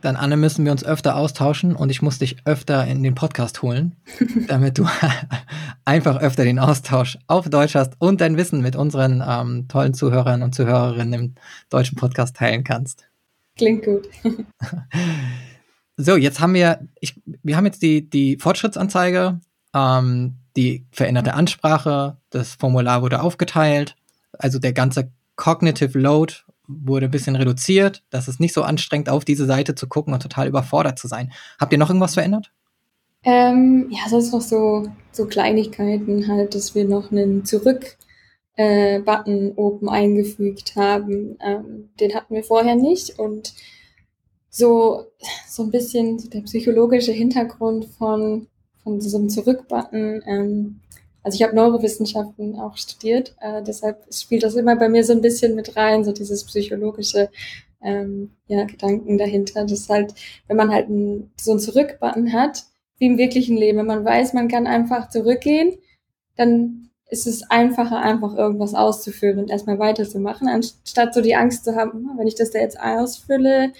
[0.02, 3.62] Dann, Anne, müssen wir uns öfter austauschen und ich muss dich öfter in den Podcast
[3.62, 3.96] holen,
[4.48, 4.86] damit du
[5.86, 10.42] einfach öfter den Austausch auf Deutsch hast und dein Wissen mit unseren ähm, tollen Zuhörern
[10.42, 11.34] und Zuhörerinnen im
[11.70, 13.08] deutschen Podcast teilen kannst.
[13.56, 14.06] Klingt gut.
[15.96, 19.40] So, jetzt haben wir, ich, wir haben jetzt die, die Fortschrittsanzeige,
[19.74, 23.96] ähm, die veränderte Ansprache, das Formular wurde aufgeteilt,
[24.38, 26.34] also der ganze Cognitive Load
[26.66, 30.22] wurde ein bisschen reduziert, dass es nicht so anstrengend auf diese Seite zu gucken und
[30.22, 31.32] total überfordert zu sein.
[31.60, 32.52] Habt ihr noch irgendwas verändert?
[33.22, 37.96] Ähm, ja, sonst noch so, so Kleinigkeiten halt, dass wir noch einen Zurück-
[38.56, 39.00] äh,
[39.56, 41.36] oben eingefügt haben.
[41.40, 43.54] Ähm, den hatten wir vorher nicht und
[44.54, 45.06] so,
[45.48, 48.46] so ein bisschen der psychologische Hintergrund von,
[48.84, 50.22] von so einem Zurückbutton.
[50.26, 50.80] Ähm,
[51.24, 55.22] also ich habe Neurowissenschaften auch studiert, äh, deshalb spielt das immer bei mir so ein
[55.22, 57.30] bisschen mit rein, so dieses psychologische
[57.82, 59.64] ähm, ja, Gedanken dahinter.
[59.64, 60.14] Das halt,
[60.46, 62.62] wenn man halt ein, so einen Zurückbutton hat,
[62.98, 65.76] wie im wirklichen Leben, wenn man weiß, man kann einfach zurückgehen,
[66.36, 71.74] dann ist es einfacher, einfach irgendwas auszuführen und erstmal weiterzumachen, anstatt so die Angst zu
[71.74, 73.72] haben, wenn ich das da jetzt ausfülle,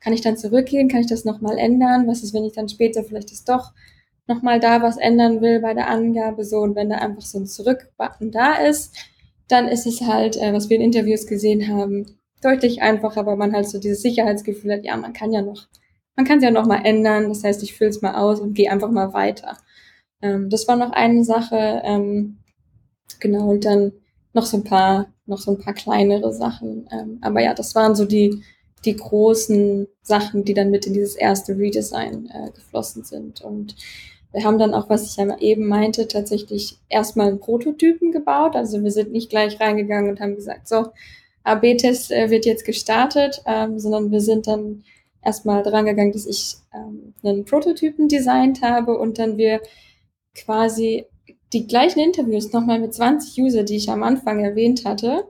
[0.00, 0.88] kann ich dann zurückgehen?
[0.88, 2.06] Kann ich das nochmal ändern?
[2.06, 3.72] Was ist, wenn ich dann später vielleicht das doch
[4.26, 6.44] nochmal da was ändern will bei der Angabe?
[6.44, 8.96] So, und wenn da einfach so ein Zurück-Button da ist,
[9.48, 12.06] dann ist es halt, äh, was wir in Interviews gesehen haben,
[12.42, 15.68] deutlich einfacher, weil man halt so dieses Sicherheitsgefühl hat, ja, man kann ja noch,
[16.16, 17.28] man kann es ja nochmal ändern.
[17.28, 19.56] Das heißt, ich fülle es mal aus und gehe einfach mal weiter.
[20.22, 21.82] Ähm, das war noch eine Sache.
[21.84, 22.38] Ähm,
[23.18, 23.92] genau, und dann
[24.32, 26.88] noch so ein paar, noch so ein paar kleinere Sachen.
[26.92, 28.42] Ähm, aber ja, das waren so die,
[28.84, 33.40] die großen Sachen, die dann mit in dieses erste Redesign äh, geflossen sind.
[33.42, 33.76] Und
[34.32, 38.56] wir haben dann auch, was ich ja eben meinte, tatsächlich erstmal einen Prototypen gebaut.
[38.56, 40.86] Also wir sind nicht gleich reingegangen und haben gesagt, so,
[41.44, 44.84] AB-Test äh, wird jetzt gestartet, ähm, sondern wir sind dann
[45.22, 49.60] erstmal dran gegangen, dass ich ähm, einen Prototypen designt habe und dann wir
[50.34, 51.06] quasi
[51.52, 55.24] die gleichen Interviews nochmal mit 20 User, die ich am Anfang erwähnt hatte,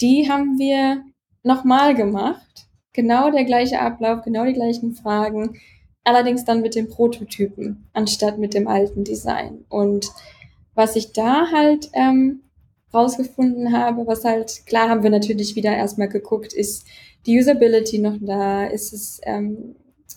[0.00, 1.04] die haben wir
[1.42, 2.63] nochmal gemacht.
[2.94, 5.60] Genau der gleiche Ablauf, genau die gleichen Fragen.
[6.04, 9.64] Allerdings dann mit dem Prototypen anstatt mit dem alten Design.
[9.68, 10.10] Und
[10.74, 12.40] was ich da halt ähm,
[12.92, 16.86] rausgefunden habe, was halt, klar haben wir natürlich wieder erstmal geguckt, ist
[17.26, 19.74] die Usability noch da, ist es ähm,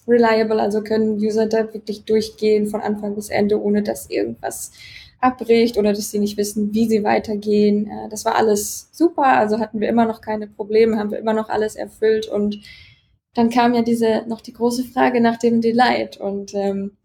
[0.08, 4.72] reliable, also können User da wirklich durchgehen von Anfang bis Ende, ohne dass irgendwas
[5.20, 7.88] abbricht oder dass sie nicht wissen, wie sie weitergehen.
[7.88, 11.34] Äh, das war alles super, also hatten wir immer noch keine Probleme, haben wir immer
[11.34, 12.60] noch alles erfüllt und
[13.34, 16.98] dann kam ja diese noch die große Frage nach dem Delight und ähm,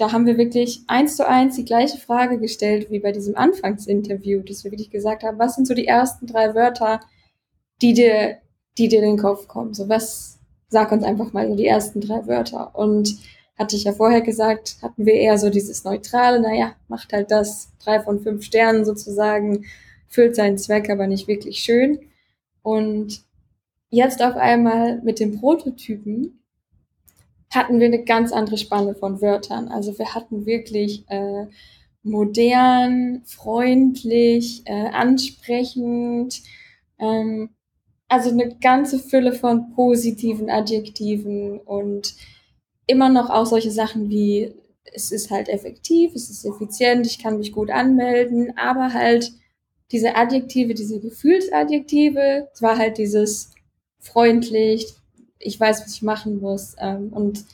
[0.00, 4.40] da haben wir wirklich eins zu eins die gleiche Frage gestellt wie bei diesem Anfangsinterview,
[4.40, 7.00] dass wir wirklich gesagt haben, was sind so die ersten drei Wörter,
[7.82, 8.38] die dir,
[8.78, 9.74] die dir in den Kopf kommen?
[9.74, 10.38] So was,
[10.68, 12.74] sag uns einfach mal so die ersten drei Wörter.
[12.74, 13.18] Und
[13.60, 17.70] hatte ich ja vorher gesagt, hatten wir eher so dieses Neutrale, naja, macht halt das,
[17.84, 19.66] drei von fünf Sternen sozusagen,
[20.08, 22.00] füllt seinen Zweck, aber nicht wirklich schön.
[22.62, 23.20] Und
[23.90, 26.42] jetzt auf einmal mit dem Prototypen
[27.52, 29.68] hatten wir eine ganz andere Spanne von Wörtern.
[29.68, 31.44] Also wir hatten wirklich äh,
[32.02, 36.40] modern, freundlich, äh, ansprechend,
[36.98, 37.50] ähm,
[38.08, 42.14] also eine ganze Fülle von positiven Adjektiven und
[42.90, 44.54] immer noch auch solche Sachen wie
[44.92, 49.32] es ist halt effektiv, es ist effizient, ich kann mich gut anmelden, aber halt
[49.92, 53.52] diese Adjektive, diese Gefühlsadjektive, es war halt dieses
[53.98, 54.94] freundlich,
[55.38, 56.76] ich weiß, was ich machen muss.
[56.78, 57.44] Ähm, und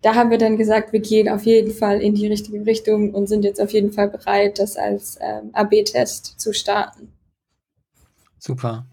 [0.00, 3.28] da haben wir dann gesagt, wir gehen auf jeden Fall in die richtige Richtung und
[3.28, 7.12] sind jetzt auf jeden Fall bereit, das als ähm, AB-Test zu starten.
[8.38, 8.86] Super.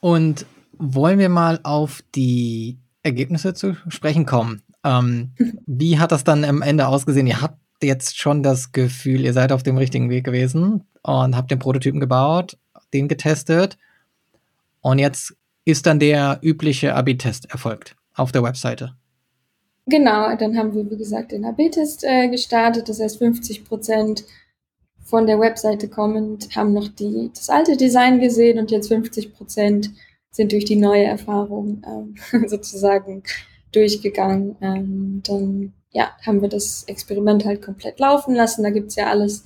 [0.00, 4.62] Und wollen wir mal auf die Ergebnisse zu sprechen kommen?
[4.84, 5.32] Ähm,
[5.66, 7.26] wie hat das dann am Ende ausgesehen?
[7.26, 11.50] Ihr habt jetzt schon das Gefühl, ihr seid auf dem richtigen Weg gewesen und habt
[11.50, 12.56] den Prototypen gebaut,
[12.92, 13.76] den getestet.
[14.80, 18.94] Und jetzt ist dann der übliche AB-Test erfolgt auf der Webseite.
[19.86, 22.88] Genau, dann haben wir, wie gesagt, den AB-Test äh, gestartet.
[22.88, 24.24] Das heißt, 50 Prozent
[25.04, 29.90] von der Webseite kommend haben noch die, das alte Design gesehen und jetzt 50 Prozent
[30.30, 33.22] sind durch die neue Erfahrung ähm, sozusagen
[33.72, 34.56] durchgegangen.
[34.60, 38.62] Ähm, dann ja, haben wir das Experiment halt komplett laufen lassen.
[38.62, 39.44] Da gibt's ja alles,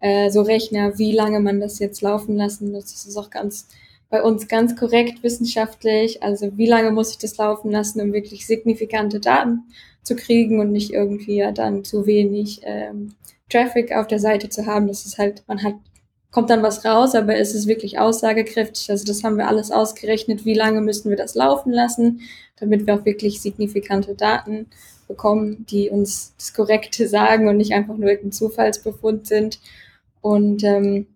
[0.00, 2.92] äh, so Rechner, wie lange man das jetzt laufen lassen muss.
[2.92, 3.68] Das ist auch ganz
[4.08, 6.22] bei uns ganz korrekt wissenschaftlich.
[6.22, 9.64] Also wie lange muss ich das laufen lassen, um wirklich signifikante Daten
[10.02, 13.14] zu kriegen und nicht irgendwie ja dann zu wenig ähm,
[13.50, 14.86] Traffic auf der Seite zu haben.
[14.86, 15.74] Das ist halt, man hat,
[16.30, 18.90] kommt dann was raus, aber es ist wirklich aussagekräftig.
[18.90, 22.20] Also das haben wir alles ausgerechnet, wie lange müssen wir das laufen lassen,
[22.58, 24.66] damit wir auch wirklich signifikante Daten
[25.08, 29.60] bekommen, die uns das Korrekte sagen und nicht einfach nur irgendein Zufallsbefund sind.
[30.20, 31.06] Und ähm,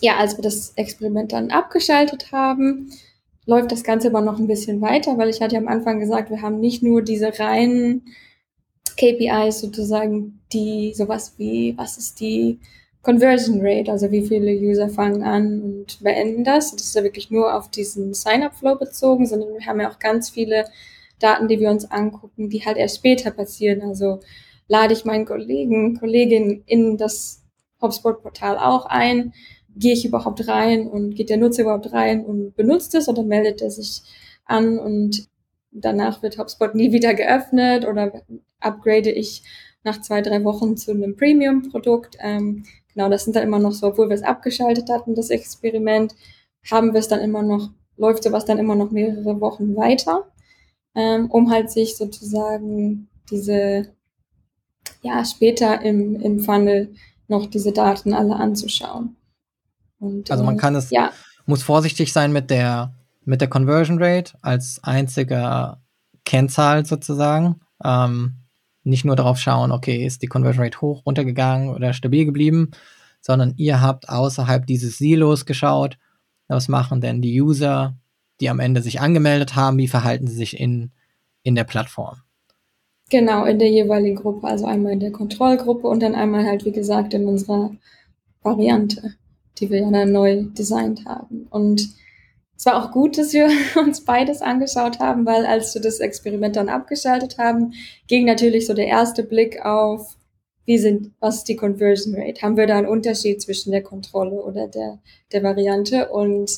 [0.00, 2.90] ja, als wir das Experiment dann abgeschaltet haben,
[3.46, 6.30] läuft das Ganze aber noch ein bisschen weiter, weil ich hatte ja am Anfang gesagt,
[6.30, 8.02] wir haben nicht nur diese reinen
[8.96, 12.60] KPIs sozusagen, die sowas wie, was ist die
[13.04, 16.72] Conversion Rate, also wie viele User fangen an und beenden das.
[16.72, 20.30] Das ist ja wirklich nur auf diesen Sign-up-Flow bezogen, sondern wir haben ja auch ganz
[20.30, 20.64] viele
[21.18, 23.82] Daten, die wir uns angucken, die halt erst später passieren.
[23.82, 24.20] Also
[24.68, 27.44] lade ich meinen Kollegen, Kolleginnen in das
[27.82, 29.34] HubSpot-Portal auch ein,
[29.76, 33.60] gehe ich überhaupt rein und geht der Nutzer überhaupt rein und benutzt es oder meldet
[33.60, 34.02] er sich
[34.46, 35.28] an und
[35.72, 38.22] danach wird HubSpot nie wieder geöffnet oder
[38.60, 39.42] upgrade ich
[39.82, 42.16] nach zwei, drei Wochen zu einem Premium-Produkt.
[42.20, 46.14] Ähm, genau, das sind dann immer noch so, obwohl wir es abgeschaltet hatten, das Experiment,
[46.70, 50.24] haben wir es dann immer noch, läuft sowas dann immer noch mehrere Wochen weiter,
[50.94, 53.92] ähm, um halt sich sozusagen diese,
[55.02, 56.94] ja, später im, im Funnel
[57.28, 59.16] noch diese Daten alle anzuschauen.
[59.98, 61.10] Und, also man äh, kann es, ja.
[61.46, 65.82] muss vorsichtig sein mit der, mit der Conversion Rate als einziger
[66.24, 67.60] Kennzahl sozusagen.
[67.82, 68.43] Ähm,
[68.84, 72.70] nicht nur darauf schauen, okay, ist die Conversion Rate hoch, runtergegangen oder stabil geblieben,
[73.20, 75.98] sondern ihr habt außerhalb dieses Silos geschaut,
[76.48, 77.96] was machen denn die User,
[78.40, 80.92] die am Ende sich angemeldet haben, wie verhalten sie sich in,
[81.42, 82.18] in der Plattform.
[83.10, 86.72] Genau, in der jeweiligen Gruppe, also einmal in der Kontrollgruppe und dann einmal halt, wie
[86.72, 87.70] gesagt, in unserer
[88.42, 89.14] Variante
[89.58, 91.46] die wir ja dann neu designt haben.
[91.50, 91.88] Und
[92.56, 96.56] es war auch gut, dass wir uns beides angeschaut haben, weil als wir das Experiment
[96.56, 97.72] dann abgeschaltet haben,
[98.06, 100.16] ging natürlich so der erste Blick auf,
[100.66, 102.40] wie sind, was ist die Conversion Rate?
[102.40, 104.98] Haben wir da einen Unterschied zwischen der Kontrolle oder der,
[105.32, 106.08] der Variante?
[106.08, 106.50] Und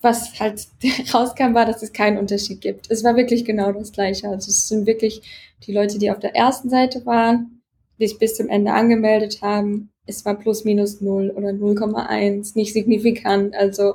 [0.00, 0.68] was halt
[1.14, 2.90] rauskam, war, dass es keinen Unterschied gibt.
[2.90, 4.28] Es war wirklich genau das Gleiche.
[4.28, 5.22] Also es sind wirklich
[5.66, 7.62] die Leute, die auf der ersten Seite waren,
[7.98, 12.72] die sich bis zum Ende angemeldet haben es war plus minus null oder 0,1, nicht
[12.72, 13.54] signifikant.
[13.54, 13.94] Also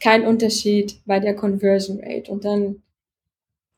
[0.00, 2.30] kein Unterschied bei der Conversion Rate.
[2.30, 2.82] Und dann,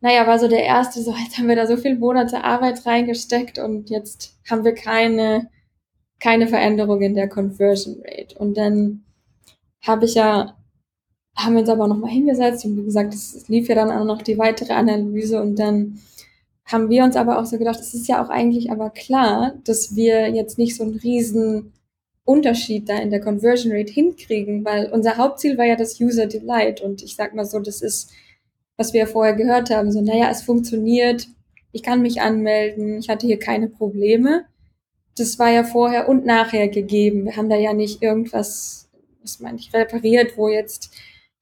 [0.00, 3.58] naja, war so der erste, so jetzt haben wir da so viele Monate Arbeit reingesteckt
[3.58, 5.50] und jetzt haben wir keine,
[6.18, 8.38] keine Veränderung in der Conversion Rate.
[8.38, 9.04] Und dann
[9.82, 10.56] habe ich ja,
[11.36, 14.22] haben wir uns aber nochmal hingesetzt und wie gesagt, es lief ja dann auch noch
[14.22, 16.00] die weitere Analyse und dann
[16.66, 19.96] haben wir uns aber auch so gedacht, es ist ja auch eigentlich aber klar, dass
[19.96, 21.72] wir jetzt nicht so einen riesen
[22.24, 26.80] Unterschied da in der Conversion Rate hinkriegen, weil unser Hauptziel war ja das User Delight
[26.80, 28.10] und ich sag mal so, das ist,
[28.76, 31.26] was wir vorher gehört haben, so, naja, es funktioniert,
[31.72, 34.44] ich kann mich anmelden, ich hatte hier keine Probleme.
[35.16, 37.24] Das war ja vorher und nachher gegeben.
[37.24, 38.88] Wir haben da ja nicht irgendwas,
[39.22, 40.92] was meine ich, repariert, wo jetzt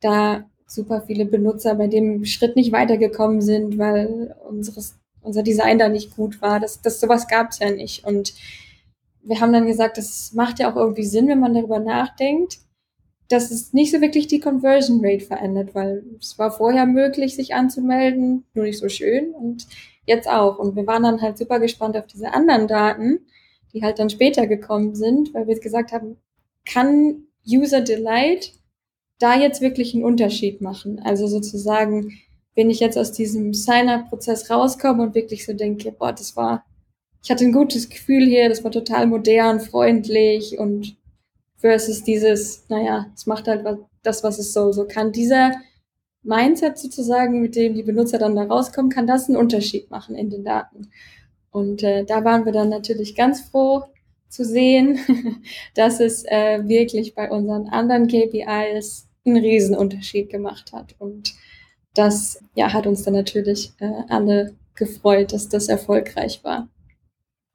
[0.01, 5.89] da super viele Benutzer bei dem Schritt nicht weitergekommen sind, weil unseres, unser Design da
[5.89, 6.61] nicht gut war.
[6.61, 8.05] Das, das sowas gab es ja nicht.
[8.05, 8.35] Und
[9.29, 12.59] wir haben dann gesagt, das macht ja auch irgendwie Sinn, wenn man darüber nachdenkt,
[13.29, 17.55] dass es nicht so wirklich die Conversion Rate verändert, weil es war vorher möglich, sich
[17.55, 19.67] anzumelden, nur nicht so schön und
[20.07, 20.59] jetzt auch.
[20.59, 23.21] Und wir waren dann halt super gespannt auf diese anderen Daten,
[23.75, 26.17] die halt dann später gekommen sind, weil wir gesagt haben,
[26.65, 28.55] kann User Delight
[29.19, 31.01] da jetzt wirklich einen Unterschied machen?
[31.05, 32.19] Also sozusagen,
[32.55, 36.65] wenn ich jetzt aus diesem Sign-up-Prozess rauskomme und wirklich so denke, boah, das war
[37.23, 40.97] ich hatte ein gutes Gefühl hier, das war total modern, freundlich und
[41.57, 44.73] versus dieses, naja, es macht halt was, das, was es soll.
[44.73, 45.53] So kann dieser
[46.23, 50.31] Mindset sozusagen, mit dem die Benutzer dann da rauskommen, kann das einen Unterschied machen in
[50.31, 50.91] den Daten.
[51.51, 53.85] Und äh, da waren wir dann natürlich ganz froh
[54.29, 55.01] zu sehen,
[55.75, 60.95] dass es äh, wirklich bei unseren anderen KPIs einen Riesenunterschied gemacht hat.
[60.99, 61.35] Und
[61.95, 66.69] das ja, hat uns dann natürlich äh, alle gefreut, dass das erfolgreich war.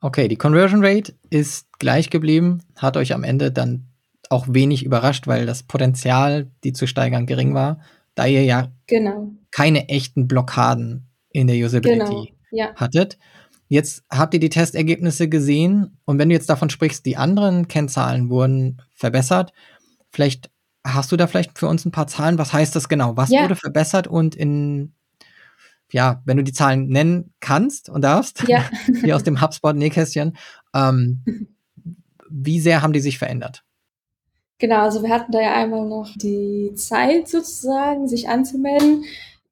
[0.04, 3.88] Okay, die Conversion Rate ist gleich geblieben, hat euch am Ende dann
[4.30, 7.80] auch wenig überrascht, weil das Potenzial, die zu steigern, gering war,
[8.14, 9.32] da ihr ja genau.
[9.52, 12.28] keine echten Blockaden in der Usability genau.
[12.52, 12.76] ja.
[12.76, 13.18] hattet.
[13.70, 18.30] Jetzt habt ihr die Testergebnisse gesehen und wenn du jetzt davon sprichst, die anderen Kennzahlen
[18.30, 19.54] wurden verbessert,
[20.12, 20.52] vielleicht
[20.86, 23.16] hast du da vielleicht für uns ein paar Zahlen, was heißt das genau?
[23.16, 23.44] Was ja.
[23.44, 24.96] wurde verbessert und in
[25.94, 28.70] ja, wenn du die Zahlen nennen kannst und darfst, ja.
[28.88, 30.36] wie aus dem HubSpot-Nähkästchen,
[30.76, 31.48] ähm,
[32.30, 33.64] wie sehr haben die sich verändert?
[34.58, 39.04] Genau, also wir hatten da ja einmal noch die Zeit sozusagen, sich anzumelden.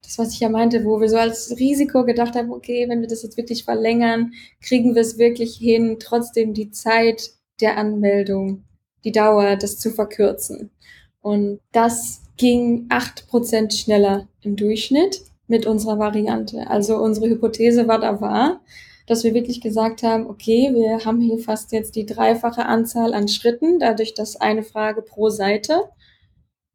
[0.04, 3.08] Das, was ich ja meinte, wo wir so als Risiko gedacht haben, okay, wenn wir
[3.08, 8.64] das jetzt wirklich verlängern, kriegen wir es wirklich hin, trotzdem die Zeit der Anmeldung,
[9.04, 10.72] die Dauer, das zu verkürzen.
[11.22, 15.22] Und das ging acht Prozent schneller im Durchschnitt
[15.52, 16.68] mit unserer Variante.
[16.68, 18.62] Also unsere Hypothese war da wahr,
[19.06, 23.28] dass wir wirklich gesagt haben, okay, wir haben hier fast jetzt die dreifache Anzahl an
[23.28, 25.90] Schritten, dadurch, dass eine Frage pro Seite.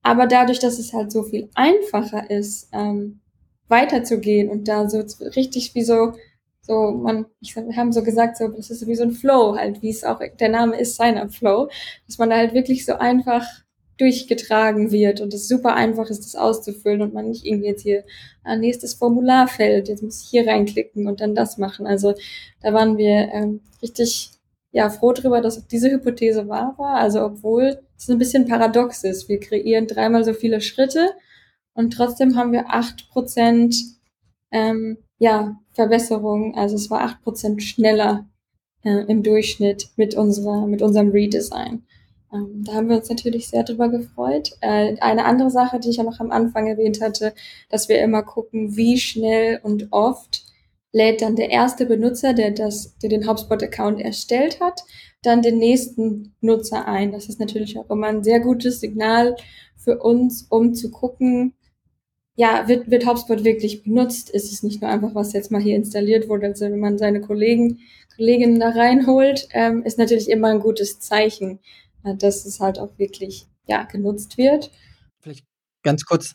[0.02, 3.20] Aber dadurch, dass es halt so viel einfacher ist, ähm,
[3.68, 5.02] weiterzugehen und da so
[5.34, 6.12] richtig wie so,
[6.60, 9.80] so man, ich, wir haben so gesagt, so, das ist wie so ein Flow halt,
[9.80, 11.70] wie es auch, der Name ist Sign-Up Flow,
[12.06, 13.44] dass man da halt wirklich so einfach
[13.98, 18.04] durchgetragen wird und es super einfach ist, das auszufüllen und man nicht irgendwie jetzt hier
[18.44, 21.86] ah, nächstes Formularfeld, jetzt muss ich hier reinklicken und dann das machen.
[21.86, 22.14] Also
[22.62, 24.30] da waren wir ähm, richtig
[24.72, 26.96] ja froh drüber, dass diese Hypothese wahr war.
[26.96, 31.10] Also obwohl es ein bisschen paradox ist, wir kreieren dreimal so viele Schritte
[31.72, 33.76] und trotzdem haben wir acht Prozent
[34.50, 36.54] ähm, ja Verbesserung.
[36.54, 38.26] Also es war acht Prozent schneller
[38.84, 41.84] äh, im Durchschnitt mit unserer mit unserem Redesign.
[42.32, 44.52] Ähm, da haben wir uns natürlich sehr drüber gefreut.
[44.60, 47.34] Äh, eine andere Sache, die ich ja noch am Anfang erwähnt hatte,
[47.68, 50.44] dass wir immer gucken, wie schnell und oft
[50.92, 54.82] lädt dann der erste Benutzer, der das, der den HubSpot-Account erstellt hat,
[55.22, 57.12] dann den nächsten Nutzer ein.
[57.12, 59.36] Das ist natürlich auch immer ein sehr gutes Signal
[59.76, 61.54] für uns, um zu gucken,
[62.36, 64.30] ja, wird, wird HubSpot wirklich benutzt?
[64.30, 66.46] Ist es nicht nur einfach, was jetzt mal hier installiert wurde?
[66.46, 67.80] Also wenn man seine Kollegen,
[68.14, 71.60] Kolleginnen da reinholt, ähm, ist natürlich immer ein gutes Zeichen.
[72.06, 74.70] Äh, dass es halt auch wirklich ja, genutzt wird.
[75.20, 75.44] Vielleicht
[75.82, 76.32] ganz kurz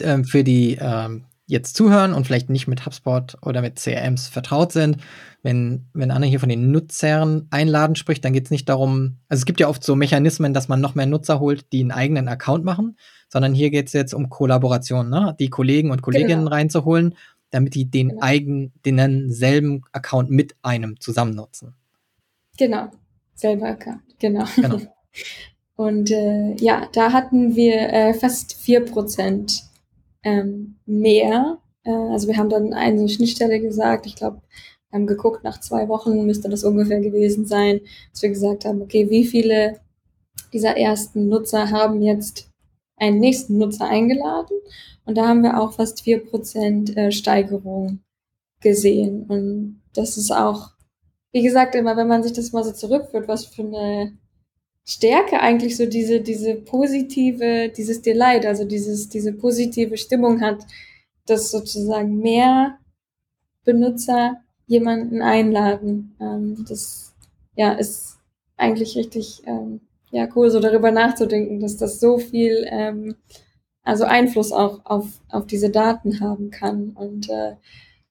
[0.00, 4.72] ähm, für die ähm, jetzt zuhören und vielleicht nicht mit HubSpot oder mit CRMs vertraut
[4.72, 4.98] sind.
[5.42, 9.42] Wenn, wenn Anne hier von den Nutzern einladen spricht, dann geht es nicht darum, also
[9.42, 12.26] es gibt ja oft so Mechanismen, dass man noch mehr Nutzer holt, die einen eigenen
[12.26, 12.96] Account machen,
[13.28, 15.36] sondern hier geht es jetzt um Kollaboration, ne?
[15.38, 16.50] die Kollegen und Kolleginnen genau.
[16.50, 17.14] reinzuholen,
[17.50, 18.22] damit die den genau.
[18.22, 21.76] eigenen selben Account mit einem zusammen nutzen.
[22.58, 22.90] Genau,
[23.34, 24.46] selber Account, genau.
[24.56, 24.80] genau.
[25.76, 29.64] Und äh, ja, da hatten wir äh, fast vier Prozent
[30.22, 31.58] ähm, mehr.
[31.84, 34.40] Äh, also wir haben dann eine Schnittstelle gesagt, ich glaube,
[34.90, 37.80] wir haben geguckt, nach zwei Wochen müsste das ungefähr gewesen sein,
[38.12, 39.80] dass wir gesagt haben, okay, wie viele
[40.52, 42.48] dieser ersten Nutzer haben jetzt
[42.96, 44.56] einen nächsten Nutzer eingeladen
[45.04, 48.00] und da haben wir auch fast 4% äh, Steigerung
[48.60, 49.24] gesehen.
[49.28, 50.70] Und das ist auch,
[51.32, 54.16] wie gesagt, immer, wenn man sich das mal so zurückführt, was für eine
[54.88, 60.64] Stärke eigentlich so diese, diese positive, dieses Delight, also dieses, diese positive Stimmung hat,
[61.26, 62.78] dass sozusagen mehr
[63.64, 66.14] Benutzer jemanden einladen.
[66.20, 67.14] Ähm, das
[67.56, 68.18] ja ist
[68.56, 69.80] eigentlich richtig ähm,
[70.12, 73.16] ja cool, so darüber nachzudenken, dass das so viel ähm,
[73.82, 76.90] also Einfluss auch auf, auf diese Daten haben kann.
[76.90, 77.54] Und äh,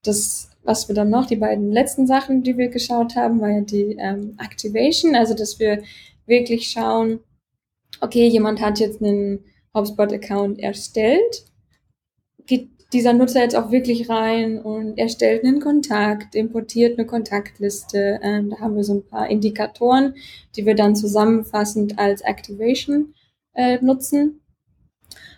[0.04, 3.62] das, was wir dann noch, die beiden letzten Sachen, die wir geschaut haben, war ja
[3.62, 5.84] die ähm, Activation, also dass wir
[6.26, 7.20] wirklich schauen,
[8.02, 11.46] okay, jemand hat jetzt einen HubSpot-Account erstellt,
[12.46, 18.20] geht dieser Nutzer jetzt auch wirklich rein und erstellt einen Kontakt, importiert eine Kontaktliste.
[18.22, 20.16] Ähm, da haben wir so ein paar Indikatoren,
[20.56, 23.14] die wir dann zusammenfassend als Activation
[23.54, 24.42] äh, nutzen.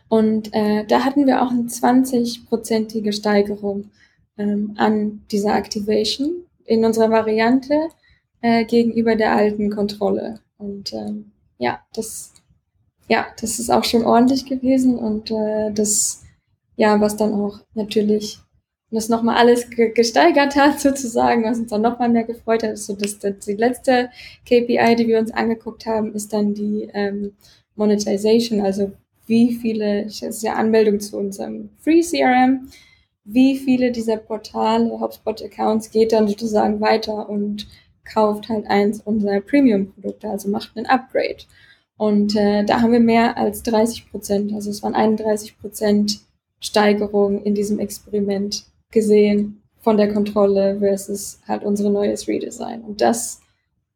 [0.09, 3.89] Und äh, da hatten wir auch eine 20-prozentige Steigerung
[4.37, 7.89] ähm, an dieser Activation in unserer Variante
[8.41, 10.41] äh, gegenüber der alten Kontrolle.
[10.57, 12.33] Und ähm, ja, das,
[13.07, 16.23] ja, das ist auch schon ordentlich gewesen und äh, das,
[16.75, 18.39] ja, was dann auch natürlich
[18.89, 22.85] das nochmal alles ge gesteigert hat, sozusagen, was uns dann nochmal mehr gefreut hat, ist
[22.85, 24.09] so, dass, dass die letzte
[24.45, 27.33] KPI, die wir uns angeguckt haben, ist dann die ähm,
[27.75, 28.91] Monetization, also
[29.25, 32.69] wie viele, das ist ja Anmeldung zu unserem Free CRM,
[33.25, 37.67] wie viele dieser Portale, HubSpot-Accounts geht dann sozusagen weiter und
[38.11, 41.43] kauft halt eins unserer Premium-Produkte, also macht einen Upgrade.
[41.97, 46.19] Und äh, da haben wir mehr als 30 Prozent, also es waren 31 Prozent
[46.59, 52.81] Steigerung in diesem Experiment gesehen von der Kontrolle versus halt unsere neues Redesign.
[52.81, 53.41] Und das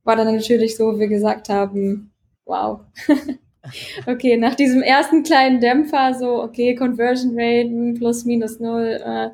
[0.03, 2.11] war dann natürlich so, wir gesagt haben,
[2.45, 2.81] wow.
[4.07, 9.29] okay, nach diesem ersten kleinen Dämpfer, so, okay, Conversion Raten plus minus null, äh,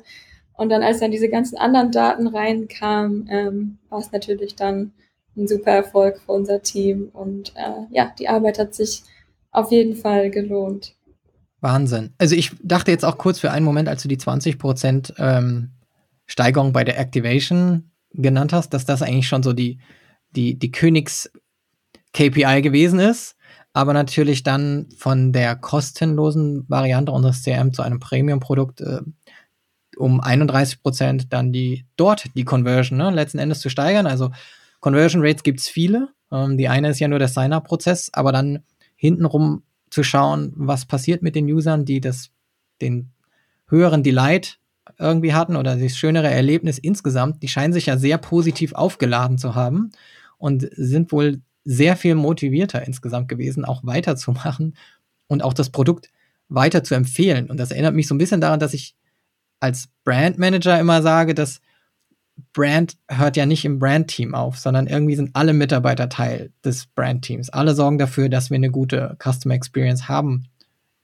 [0.58, 4.92] und dann, als dann diese ganzen anderen Daten reinkamen, ähm, war es natürlich dann
[5.36, 7.10] ein super Erfolg für unser Team.
[7.12, 9.04] Und äh, ja, die Arbeit hat sich
[9.52, 10.96] auf jeden Fall gelohnt.
[11.60, 12.12] Wahnsinn.
[12.18, 15.70] Also ich dachte jetzt auch kurz für einen Moment, als du die 20% ähm,
[16.26, 19.78] Steigerung bei der Activation genannt hast, dass das eigentlich schon so die,
[20.34, 23.36] die, die Königs-KPI gewesen ist.
[23.74, 29.02] Aber natürlich dann von der kostenlosen Variante unseres CRM zu einem Premium-Produkt äh,
[29.98, 34.06] um 31 Prozent dann die dort die Conversion ne, letzten Endes zu steigern.
[34.06, 34.30] Also
[34.80, 36.08] Conversion Rates gibt es viele.
[36.30, 38.60] Ähm, die eine ist ja nur der Sign-up-Prozess, aber dann
[38.96, 42.30] hintenrum zu schauen, was passiert mit den Usern, die das,
[42.80, 43.10] den
[43.68, 44.58] höheren Delight
[44.98, 49.54] irgendwie hatten oder das schönere Erlebnis insgesamt, die scheinen sich ja sehr positiv aufgeladen zu
[49.54, 49.90] haben
[50.38, 54.74] und sind wohl sehr viel motivierter insgesamt gewesen, auch weiterzumachen
[55.26, 56.10] und auch das Produkt
[56.48, 57.50] weiter zu empfehlen.
[57.50, 58.94] Und das erinnert mich so ein bisschen daran, dass ich
[59.60, 61.60] als Brandmanager immer sage, dass
[62.52, 67.50] Brand hört ja nicht im Brandteam auf, sondern irgendwie sind alle Mitarbeiter Teil des Brandteams.
[67.50, 70.46] Alle sorgen dafür, dass wir eine gute Customer Experience haben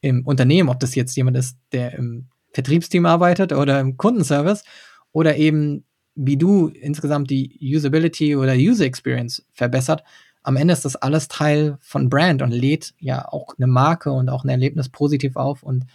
[0.00, 4.64] im Unternehmen, ob das jetzt jemand ist, der im Vertriebsteam arbeitet oder im Kundenservice
[5.12, 5.84] oder eben
[6.14, 10.04] wie du insgesamt die Usability oder User Experience verbessert.
[10.44, 14.28] Am Ende ist das alles Teil von Brand und lädt ja auch eine Marke und
[14.28, 15.86] auch ein Erlebnis positiv auf und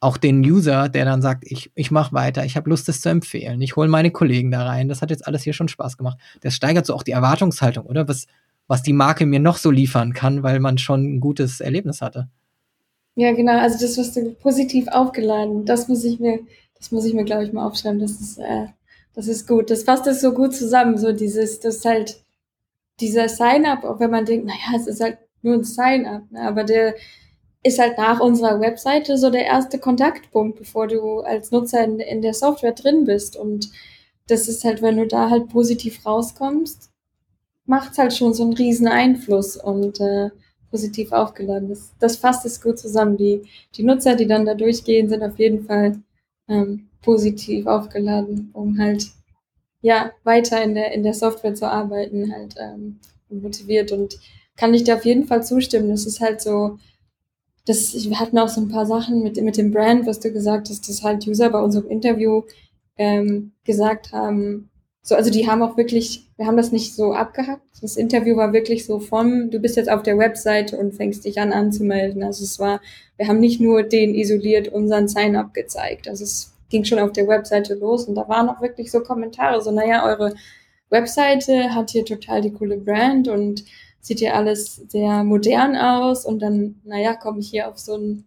[0.00, 3.08] auch den User, der dann sagt, ich, ich mache weiter, ich habe Lust, das zu
[3.08, 6.18] empfehlen, ich hole meine Kollegen da rein, das hat jetzt alles hier schon Spaß gemacht.
[6.40, 8.06] Das steigert so auch die Erwartungshaltung, oder?
[8.06, 8.26] Was,
[8.68, 12.28] was die Marke mir noch so liefern kann, weil man schon ein gutes Erlebnis hatte.
[13.16, 15.64] Ja, genau, also das wirst du positiv aufgeladen.
[15.64, 16.38] Das muss ich mir,
[16.78, 17.98] das muss ich mir, glaube ich, mal aufschreiben.
[17.98, 18.66] Das ist, äh,
[19.14, 19.70] das ist gut.
[19.70, 22.22] Das fasst das so gut zusammen, so dieses, das halt
[23.00, 26.42] dieser Sign-up, auch wenn man denkt, naja, es ist halt nur ein Sign-up, ne?
[26.42, 26.94] aber der,
[27.62, 32.22] ist halt nach unserer Webseite so der erste Kontaktpunkt, bevor du als Nutzer in, in
[32.22, 33.36] der Software drin bist.
[33.36, 33.70] Und
[34.28, 36.90] das ist halt, wenn du da halt positiv rauskommst,
[37.66, 40.30] macht halt schon so einen riesen Einfluss und äh,
[40.70, 41.68] positiv aufgeladen.
[41.68, 43.16] Das, das fasst es gut zusammen.
[43.16, 43.42] Die,
[43.74, 46.00] die Nutzer, die dann da durchgehen, sind auf jeden Fall
[46.48, 49.06] ähm, positiv aufgeladen, um halt
[49.80, 52.98] ja weiter in der in der Software zu arbeiten, halt ähm,
[53.28, 54.18] motiviert und
[54.56, 55.90] kann ich dir auf jeden Fall zustimmen.
[55.90, 56.78] Das ist halt so
[57.68, 60.68] das, wir hatten auch so ein paar Sachen mit, mit dem Brand, was du gesagt
[60.70, 62.42] hast, dass halt User bei unserem Interview
[62.96, 64.70] ähm, gesagt haben,
[65.02, 67.62] so, also die haben auch wirklich, wir haben das nicht so abgehackt.
[67.80, 71.40] Das Interview war wirklich so vom, du bist jetzt auf der Webseite und fängst dich
[71.40, 72.22] an anzumelden.
[72.22, 72.80] Also es war,
[73.16, 76.08] wir haben nicht nur den isoliert unseren Sign-up gezeigt.
[76.08, 79.62] Also es ging schon auf der Webseite los und da waren auch wirklich so Kommentare,
[79.62, 80.34] so, naja, eure
[80.90, 83.64] Webseite hat hier total die coole Brand und
[84.08, 88.24] sieht ja alles sehr modern aus und dann, naja, komme ich hier auf so ein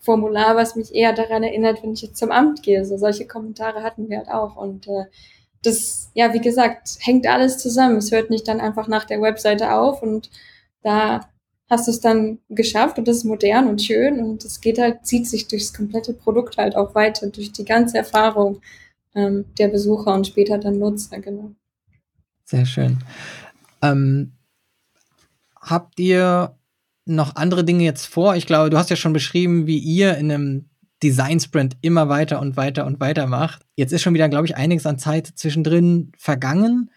[0.00, 2.84] Formular, was mich eher daran erinnert, wenn ich jetzt zum Amt gehe.
[2.84, 4.56] So solche Kommentare hatten wir halt auch.
[4.56, 5.04] Und äh,
[5.62, 7.96] das, ja, wie gesagt, hängt alles zusammen.
[7.96, 10.30] Es hört nicht dann einfach nach der Webseite auf und
[10.82, 11.28] da
[11.70, 15.06] hast du es dann geschafft und das ist modern und schön und es geht halt,
[15.06, 18.60] zieht sich durchs komplette Produkt halt auch weiter, durch die ganze Erfahrung
[19.14, 21.52] ähm, der Besucher und später dann Nutzer, genau.
[22.44, 22.98] Sehr schön.
[23.80, 24.33] Ähm,
[25.64, 26.56] habt ihr
[27.06, 28.36] noch andere Dinge jetzt vor?
[28.36, 30.68] Ich glaube, du hast ja schon beschrieben, wie ihr in einem
[31.02, 33.66] Design Sprint immer weiter und weiter und weiter macht.
[33.76, 36.90] Jetzt ist schon wieder, glaube ich, einiges an Zeit zwischendrin vergangen.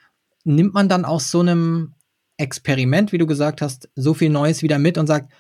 [0.45, 1.93] Nimmt man dann aus so einem
[2.37, 5.31] Experiment, wie du gesagt hast, so viel Neues wieder mit und sagt,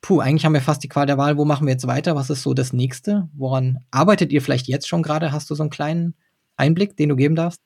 [0.00, 2.14] puh, eigentlich haben wir fast die Qual der Wahl, wo machen wir jetzt weiter?
[2.14, 3.28] Was ist so das nächste?
[3.34, 5.32] Woran arbeitet ihr vielleicht jetzt schon gerade?
[5.32, 6.14] Hast du so einen kleinen
[6.56, 7.60] Einblick, den du geben darfst?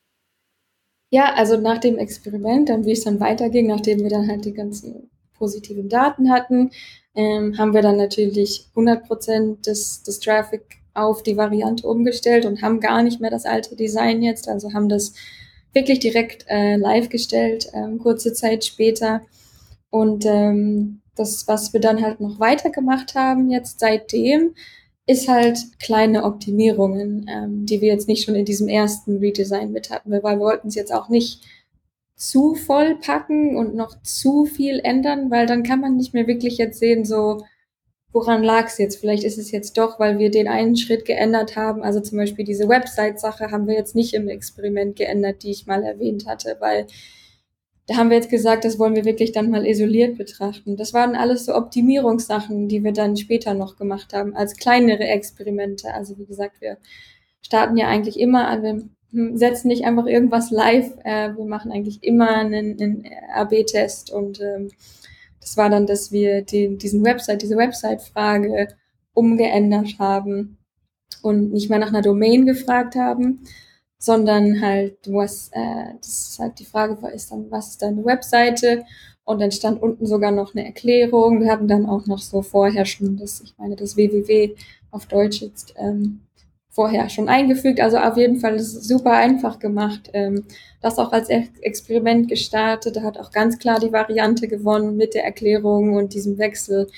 [1.10, 4.52] Ja, also nach dem Experiment, dann wie es dann weiterging, nachdem wir dann halt die
[4.52, 6.70] ganzen positiven Daten hatten,
[7.14, 12.80] ähm, haben wir dann natürlich 100% des, des Traffic auf die Variante umgestellt und haben
[12.80, 15.14] gar nicht mehr das alte Design jetzt, also haben das
[15.72, 19.22] wirklich direkt äh, live gestellt, ähm, kurze Zeit später.
[19.90, 24.54] Und ähm, das, was wir dann halt noch weiter gemacht haben jetzt seitdem,
[25.08, 29.90] ist halt kleine Optimierungen, ähm, die wir jetzt nicht schon in diesem ersten Redesign mit
[29.90, 31.42] hatten, weil wir wollten es jetzt auch nicht
[32.14, 36.58] zu voll packen und noch zu viel ändern, weil dann kann man nicht mehr wirklich
[36.58, 37.42] jetzt sehen, so,
[38.12, 38.96] woran lag es jetzt?
[38.96, 41.82] Vielleicht ist es jetzt doch, weil wir den einen Schritt geändert haben.
[41.82, 45.82] Also zum Beispiel diese Website-Sache haben wir jetzt nicht im Experiment geändert, die ich mal
[45.84, 46.86] erwähnt hatte, weil
[47.88, 50.76] da haben wir jetzt gesagt, das wollen wir wirklich dann mal isoliert betrachten.
[50.76, 55.94] Das waren alles so Optimierungssachen, die wir dann später noch gemacht haben, als kleinere Experimente.
[55.94, 56.76] Also wie gesagt, wir
[57.40, 58.62] starten ja eigentlich immer an,
[59.10, 64.38] wir setzen nicht einfach irgendwas live, äh, wir machen eigentlich immer einen, einen AB-Test und
[64.42, 64.68] ähm,
[65.40, 68.68] das war dann, dass wir den, diesen Website, diese Website-Frage
[69.14, 70.58] umgeändert haben
[71.22, 73.44] und nicht mehr nach einer Domain gefragt haben,
[73.98, 78.84] sondern halt, was, äh, das ist halt die Frage ist dann, was ist deine Webseite?
[79.24, 81.40] Und dann stand unten sogar noch eine Erklärung.
[81.40, 84.54] Wir hatten dann auch noch so vorher schon das, ich meine, das www
[84.90, 86.20] auf Deutsch jetzt ähm,
[86.70, 87.80] vorher schon eingefügt.
[87.80, 90.10] Also auf jeden Fall ist es super einfach gemacht.
[90.12, 90.44] Ähm,
[90.80, 92.96] das auch als Experiment gestartet.
[92.96, 96.88] Da hat auch ganz klar die Variante gewonnen mit der Erklärung und diesem Wechsel.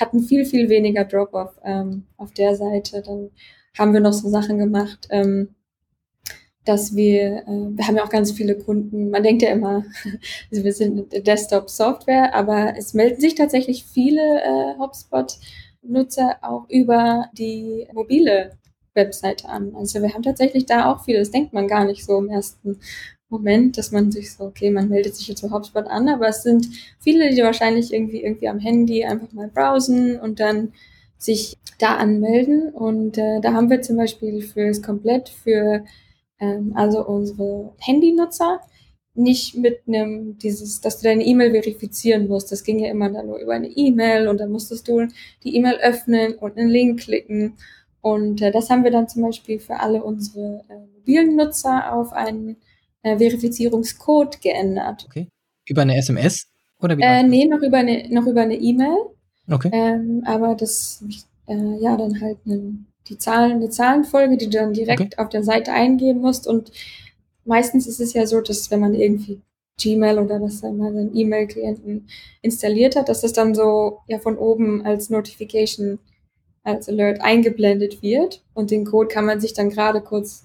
[0.00, 3.02] Hatten viel, viel weniger Drop-off ähm, auf der Seite.
[3.02, 3.30] Dann
[3.78, 5.54] haben wir noch so Sachen gemacht, ähm,
[6.66, 9.84] dass wir, äh, wir haben ja auch ganz viele Kunden, man denkt ja immer,
[10.50, 17.86] also wir sind Desktop-Software, aber es melden sich tatsächlich viele äh, HubSpot-Nutzer auch über die
[17.92, 18.52] mobile
[18.94, 19.74] Webseite an.
[19.76, 22.78] Also wir haben tatsächlich da auch viele, das denkt man gar nicht so im ersten
[23.28, 26.42] Moment, dass man sich so, okay, man meldet sich jetzt für HubSpot an, aber es
[26.42, 30.72] sind viele, die wahrscheinlich irgendwie, irgendwie am Handy einfach mal browsen und dann
[31.18, 32.70] sich da anmelden.
[32.70, 35.84] Und äh, da haben wir zum Beispiel fürs Komplett für
[36.40, 38.60] ähm, also unsere Handynutzer
[39.14, 42.52] nicht mit einem dieses, dass du deine E-Mail verifizieren musst.
[42.52, 45.08] Das ging ja immer dann nur über eine E-Mail und dann musstest du
[45.42, 47.54] die E-Mail öffnen und einen Link klicken
[48.06, 52.12] und äh, das haben wir dann zum Beispiel für alle unsere äh, mobilen Nutzer auf
[52.12, 52.56] einen
[53.02, 55.06] äh, Verifizierungscode geändert.
[55.08, 55.26] Okay.
[55.68, 56.46] Über eine SMS
[56.80, 57.02] oder wie?
[57.02, 58.96] Äh, nee, noch über eine noch über eine E-Mail.
[59.50, 59.70] Okay.
[59.72, 61.04] Ähm, aber das
[61.48, 62.78] äh, ja dann halt eine,
[63.08, 65.16] die Zahlen, eine Zahlenfolge, die du dann direkt okay.
[65.16, 66.46] auf der Seite eingeben musst.
[66.46, 66.72] Und
[67.44, 69.40] meistens ist es ja so, dass wenn man irgendwie
[69.80, 72.08] Gmail oder was dann mal einen E-Mail-Klienten
[72.42, 75.98] installiert hat, dass das dann so ja von oben als Notification
[76.62, 78.42] als Alert eingeblendet wird.
[78.54, 80.44] Und den Code kann man sich dann gerade kurz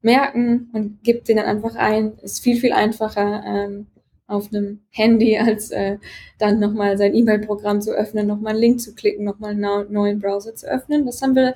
[0.00, 2.18] merken und gibt den dann einfach ein.
[2.22, 3.86] Ist viel, viel einfacher ähm,
[4.26, 5.98] auf einem Handy, als äh,
[6.38, 10.54] dann nochmal sein E-Mail-Programm zu öffnen, nochmal einen Link zu klicken, nochmal einen neuen Browser
[10.54, 11.04] zu öffnen.
[11.04, 11.54] Das haben wir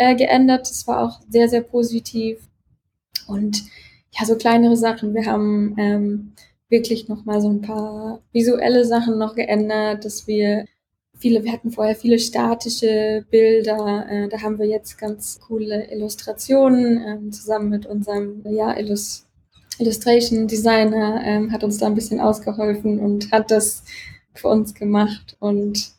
[0.00, 0.62] äh, geändert.
[0.62, 2.48] Das war auch sehr, sehr positiv.
[3.26, 3.62] Und
[4.12, 5.14] ja, so kleinere Sachen.
[5.14, 6.32] Wir haben ähm,
[6.70, 10.64] wirklich nochmal so ein paar visuelle Sachen noch geändert, dass wir
[11.18, 14.06] viele, wir hatten vorher viele statische Bilder.
[14.08, 19.26] Äh, da haben wir jetzt ganz coole Illustrationen äh, zusammen mit unserem ja, Illus
[19.78, 23.82] Illustration Designer ähm, hat uns da ein bisschen ausgeholfen und hat das
[24.34, 25.92] für uns gemacht und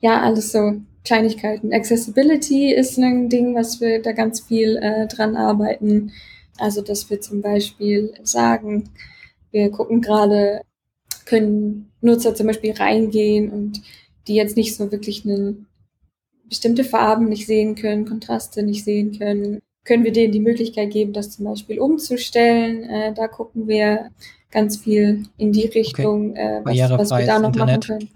[0.00, 1.72] ja, alles so Kleinigkeiten.
[1.72, 6.12] Accessibility ist ein Ding, was wir da ganz viel äh, dran arbeiten.
[6.58, 8.90] Also, dass wir zum Beispiel sagen,
[9.50, 10.62] wir gucken gerade,
[11.24, 13.82] können Nutzer zum Beispiel reingehen und
[14.28, 15.66] die jetzt nicht so wirklich einen,
[16.52, 21.14] bestimmte Farben nicht sehen können, Kontraste nicht sehen können, können wir denen die Möglichkeit geben,
[21.14, 22.84] das zum Beispiel umzustellen.
[22.84, 24.10] Äh, da gucken wir
[24.50, 26.58] ganz viel in die Richtung, okay.
[26.58, 28.10] äh, was, was, wir da noch machen können.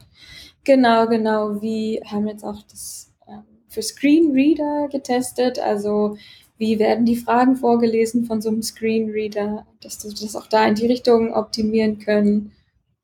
[0.66, 1.62] Genau, genau.
[1.62, 5.60] Wie haben jetzt auch das ähm, für Screenreader getestet.
[5.60, 6.18] Also
[6.58, 10.74] wie werden die Fragen vorgelesen von so einem Screenreader, dass wir das auch da in
[10.74, 12.50] die Richtung optimieren können.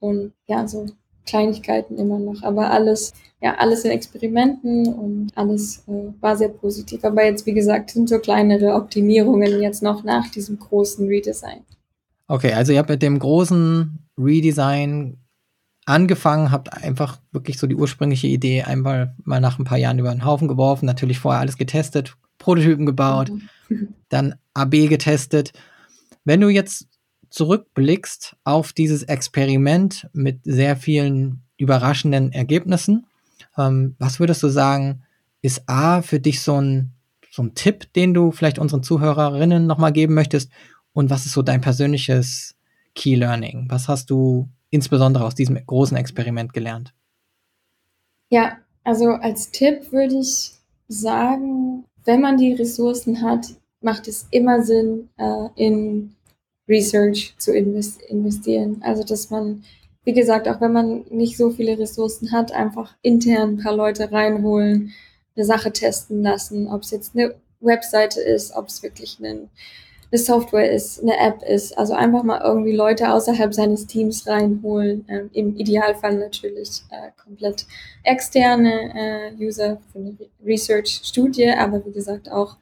[0.01, 0.87] Und ja, so
[1.25, 2.43] Kleinigkeiten immer noch.
[2.43, 7.05] Aber alles, ja, alles in Experimenten und alles äh, war sehr positiv.
[7.05, 11.61] Aber jetzt, wie gesagt, sind so kleinere Optimierungen jetzt noch nach diesem großen Redesign.
[12.27, 15.22] Okay, also ihr habt mit dem großen Redesign
[15.85, 20.11] angefangen, habt einfach wirklich so die ursprüngliche Idee einmal mal nach ein paar Jahren über
[20.11, 23.31] den Haufen geworfen, natürlich vorher alles getestet, Prototypen gebaut,
[23.69, 23.95] mhm.
[24.09, 25.53] dann AB getestet.
[26.25, 26.87] Wenn du jetzt
[27.31, 33.07] zurückblickst auf dieses Experiment mit sehr vielen überraschenden Ergebnissen,
[33.57, 35.03] ähm, was würdest du sagen,
[35.41, 36.93] ist A für dich so ein,
[37.31, 40.51] so ein Tipp, den du vielleicht unseren Zuhörerinnen nochmal geben möchtest?
[40.93, 42.55] Und was ist so dein persönliches
[42.95, 43.67] Key Learning?
[43.69, 46.93] Was hast du insbesondere aus diesem großen Experiment gelernt?
[48.31, 50.53] Ja, also als Tipp würde ich
[50.89, 53.47] sagen, wenn man die Ressourcen hat,
[53.81, 56.17] macht es immer Sinn, äh, in
[56.69, 58.81] Research zu investieren.
[58.83, 59.65] Also dass man,
[60.05, 64.11] wie gesagt, auch wenn man nicht so viele Ressourcen hat, einfach intern ein paar Leute
[64.11, 64.93] reinholen,
[65.37, 69.51] eine Sache testen lassen, ob es jetzt eine Webseite ist, ob es wirklich ein,
[70.13, 71.77] eine Software ist, eine App ist.
[71.79, 75.07] Also einfach mal irgendwie Leute außerhalb seines Teams reinholen.
[75.09, 77.67] Ähm, Im Idealfall natürlich äh, komplett
[78.03, 82.57] externe äh, User für eine Research-Studie, aber wie gesagt auch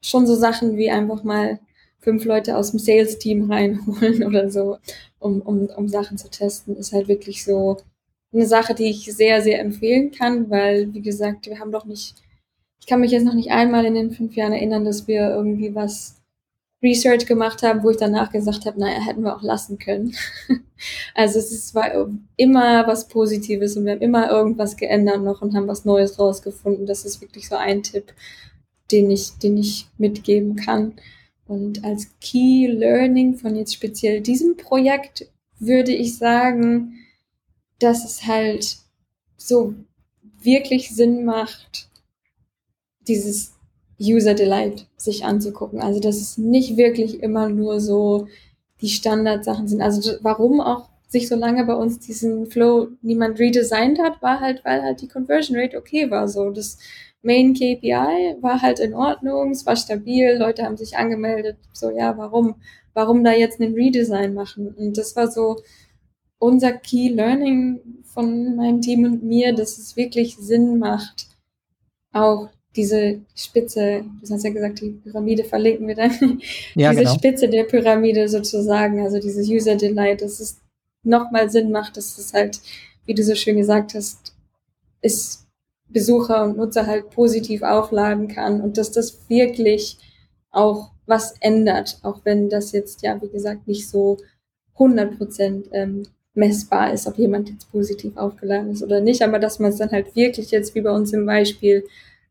[0.00, 1.58] schon so Sachen wie einfach mal
[1.98, 4.78] fünf Leute aus dem Sales-Team reinholen oder so,
[5.18, 7.78] um, um, um Sachen zu testen, ist halt wirklich so
[8.32, 12.14] eine Sache, die ich sehr, sehr empfehlen kann, weil, wie gesagt, wir haben doch nicht,
[12.78, 15.74] ich kann mich jetzt noch nicht einmal in den fünf Jahren erinnern, dass wir irgendwie
[15.74, 16.16] was
[16.82, 20.14] Research gemacht haben, wo ich danach gesagt habe, naja, hätten wir auch lassen können.
[21.14, 21.90] also es ist, war
[22.36, 26.86] immer was Positives und wir haben immer irgendwas geändert noch und haben was Neues rausgefunden.
[26.86, 28.12] Das ist wirklich so ein Tipp,
[28.92, 30.94] den ich, den ich mitgeben kann.
[31.48, 36.98] Und als Key Learning von jetzt speziell diesem Projekt würde ich sagen,
[37.78, 38.78] dass es halt
[39.36, 39.74] so
[40.38, 41.88] wirklich Sinn macht,
[43.06, 43.55] dieses
[44.00, 45.80] User Delight sich anzugucken.
[45.80, 48.28] Also, dass es nicht wirklich immer nur so
[48.80, 49.80] die Standardsachen sind.
[49.80, 54.64] Also, warum auch sich so lange bei uns diesen Flow niemand redesigned hat, war halt,
[54.64, 56.28] weil halt die Conversion Rate okay war.
[56.28, 56.78] So, das
[57.22, 61.56] Main KPI war halt in Ordnung, es war stabil, Leute haben sich angemeldet.
[61.72, 62.56] So, ja, warum,
[62.94, 64.68] warum da jetzt einen Redesign machen?
[64.68, 65.56] Und das war so
[66.38, 71.28] unser Key Learning von meinem Team und mir, dass es wirklich Sinn macht,
[72.12, 76.40] auch diese Spitze, du hast ja gesagt, die Pyramide verlinken wir dann,
[76.74, 77.14] ja, diese genau.
[77.14, 80.60] Spitze der Pyramide sozusagen, also dieses User Delight, dass es
[81.02, 82.60] nochmal Sinn macht, dass es halt,
[83.06, 84.34] wie du so schön gesagt hast,
[85.00, 85.46] ist
[85.88, 89.98] Besucher und Nutzer halt positiv aufladen kann und dass das wirklich
[90.50, 94.18] auch was ändert, auch wenn das jetzt ja, wie gesagt, nicht so
[94.74, 96.02] 100 Prozent ähm,
[96.34, 99.90] messbar ist, ob jemand jetzt positiv aufgeladen ist oder nicht, aber dass man es dann
[99.90, 101.84] halt wirklich jetzt wie bei uns im Beispiel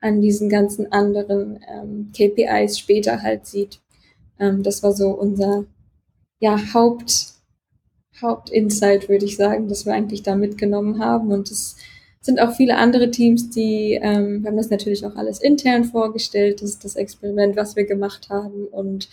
[0.06, 3.82] an diesen ganzen anderen ähm, KPIs später halt sieht.
[4.40, 5.66] Ähm, das war so unser
[6.40, 7.34] ja, Haupt,
[8.22, 11.32] Hauptinsight, würde ich sagen, dass wir eigentlich da mitgenommen haben.
[11.32, 11.78] Und das
[12.22, 16.62] sind auch viele andere Teams, die, ähm, wir haben das natürlich auch alles intern vorgestellt,
[16.62, 18.68] das ist das Experiment, was wir gemacht haben.
[18.68, 19.10] Und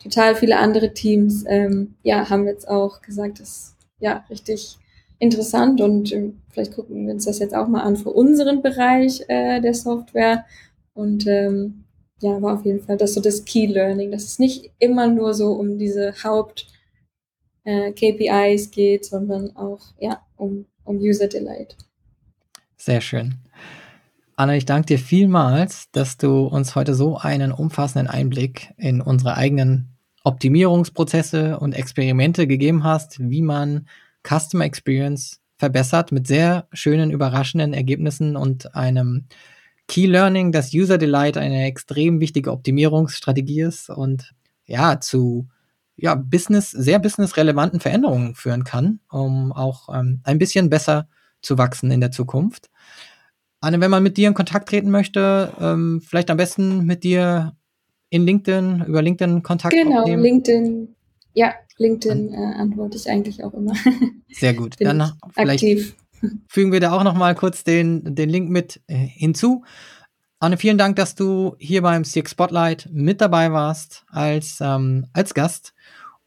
[0.00, 4.78] total viele andere Teams, ähm, ja, haben jetzt auch gesagt, das ist ja richtig
[5.22, 9.22] interessant und äh, vielleicht gucken wir uns das jetzt auch mal an für unseren Bereich
[9.28, 10.44] äh, der Software
[10.94, 11.84] und ähm,
[12.20, 15.32] ja, war auf jeden Fall das so das Key Learning, dass es nicht immer nur
[15.32, 16.66] so um diese Haupt
[17.62, 21.76] äh, geht, sondern auch ja um, um User Delight.
[22.76, 23.36] Sehr schön.
[24.34, 29.36] Anna, ich danke dir vielmals, dass du uns heute so einen umfassenden Einblick in unsere
[29.36, 33.86] eigenen Optimierungsprozesse und Experimente gegeben hast, wie man
[34.26, 39.26] Customer Experience verbessert mit sehr schönen, überraschenden Ergebnissen und einem
[39.88, 44.32] Key Learning, dass User Delight eine extrem wichtige Optimierungsstrategie ist und
[44.64, 45.48] ja, zu
[45.96, 51.08] ja, Business, sehr businessrelevanten Veränderungen führen kann, um auch ähm, ein bisschen besser
[51.42, 52.70] zu wachsen in der Zukunft.
[53.60, 57.54] Anne, wenn man mit dir in Kontakt treten möchte, ähm, vielleicht am besten mit dir
[58.10, 60.22] in LinkedIn, über LinkedIn Kontakt genau, aufnehmen.
[60.22, 60.94] Genau, LinkedIn.
[61.34, 63.74] Ja, LinkedIn äh, antworte ich eigentlich auch immer.
[64.32, 64.76] Sehr gut.
[64.80, 65.96] Dann vielleicht aktiv.
[66.48, 69.64] fügen wir da auch noch mal kurz den, den Link mit äh, hinzu.
[70.38, 75.34] Anne, vielen Dank, dass du hier beim CX Spotlight mit dabei warst als, ähm, als
[75.34, 75.72] Gast.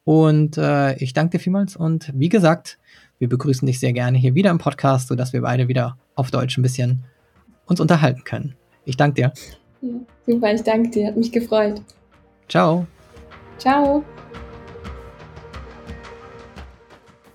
[0.05, 1.75] Und äh, ich danke dir vielmals.
[1.75, 2.77] Und wie gesagt,
[3.19, 6.57] wir begrüßen dich sehr gerne hier wieder im Podcast, sodass wir beide wieder auf Deutsch
[6.57, 7.03] ein bisschen
[7.65, 8.55] uns unterhalten können.
[8.85, 9.33] Ich danke dir.
[9.81, 9.89] Ja,
[10.25, 11.07] super, ich danke dir.
[11.07, 11.81] Hat mich gefreut.
[12.47, 12.85] Ciao.
[13.57, 14.03] Ciao.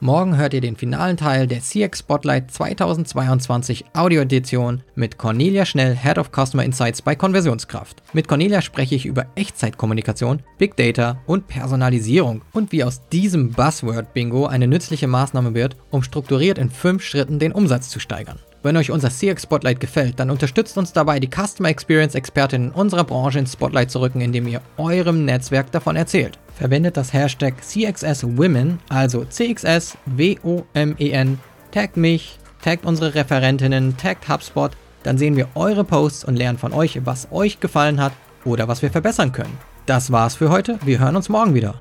[0.03, 5.95] Morgen hört ihr den finalen Teil der CX Spotlight 2022 Audio Edition mit Cornelia Schnell,
[5.95, 8.03] Head of Customer Insights bei Konversionskraft.
[8.15, 14.15] Mit Cornelia spreche ich über Echtzeitkommunikation, Big Data und Personalisierung und wie aus diesem Buzzword
[14.15, 18.39] Bingo eine nützliche Maßnahme wird, um strukturiert in fünf Schritten den Umsatz zu steigern.
[18.63, 23.05] Wenn euch unser CX Spotlight gefällt, dann unterstützt uns dabei, die Customer Experience Expertinnen unserer
[23.05, 26.39] Branche ins Spotlight zu rücken, indem ihr eurem Netzwerk davon erzählt.
[26.59, 31.39] Verwendet das Hashtag CXSWomen, also CXSWOMEN,
[31.71, 34.73] taggt mich, taggt unsere Referentinnen, taggt HubSpot,
[35.05, 38.13] dann sehen wir eure Posts und lernen von euch, was euch gefallen hat
[38.45, 39.57] oder was wir verbessern können.
[39.87, 41.81] Das war's für heute, wir hören uns morgen wieder.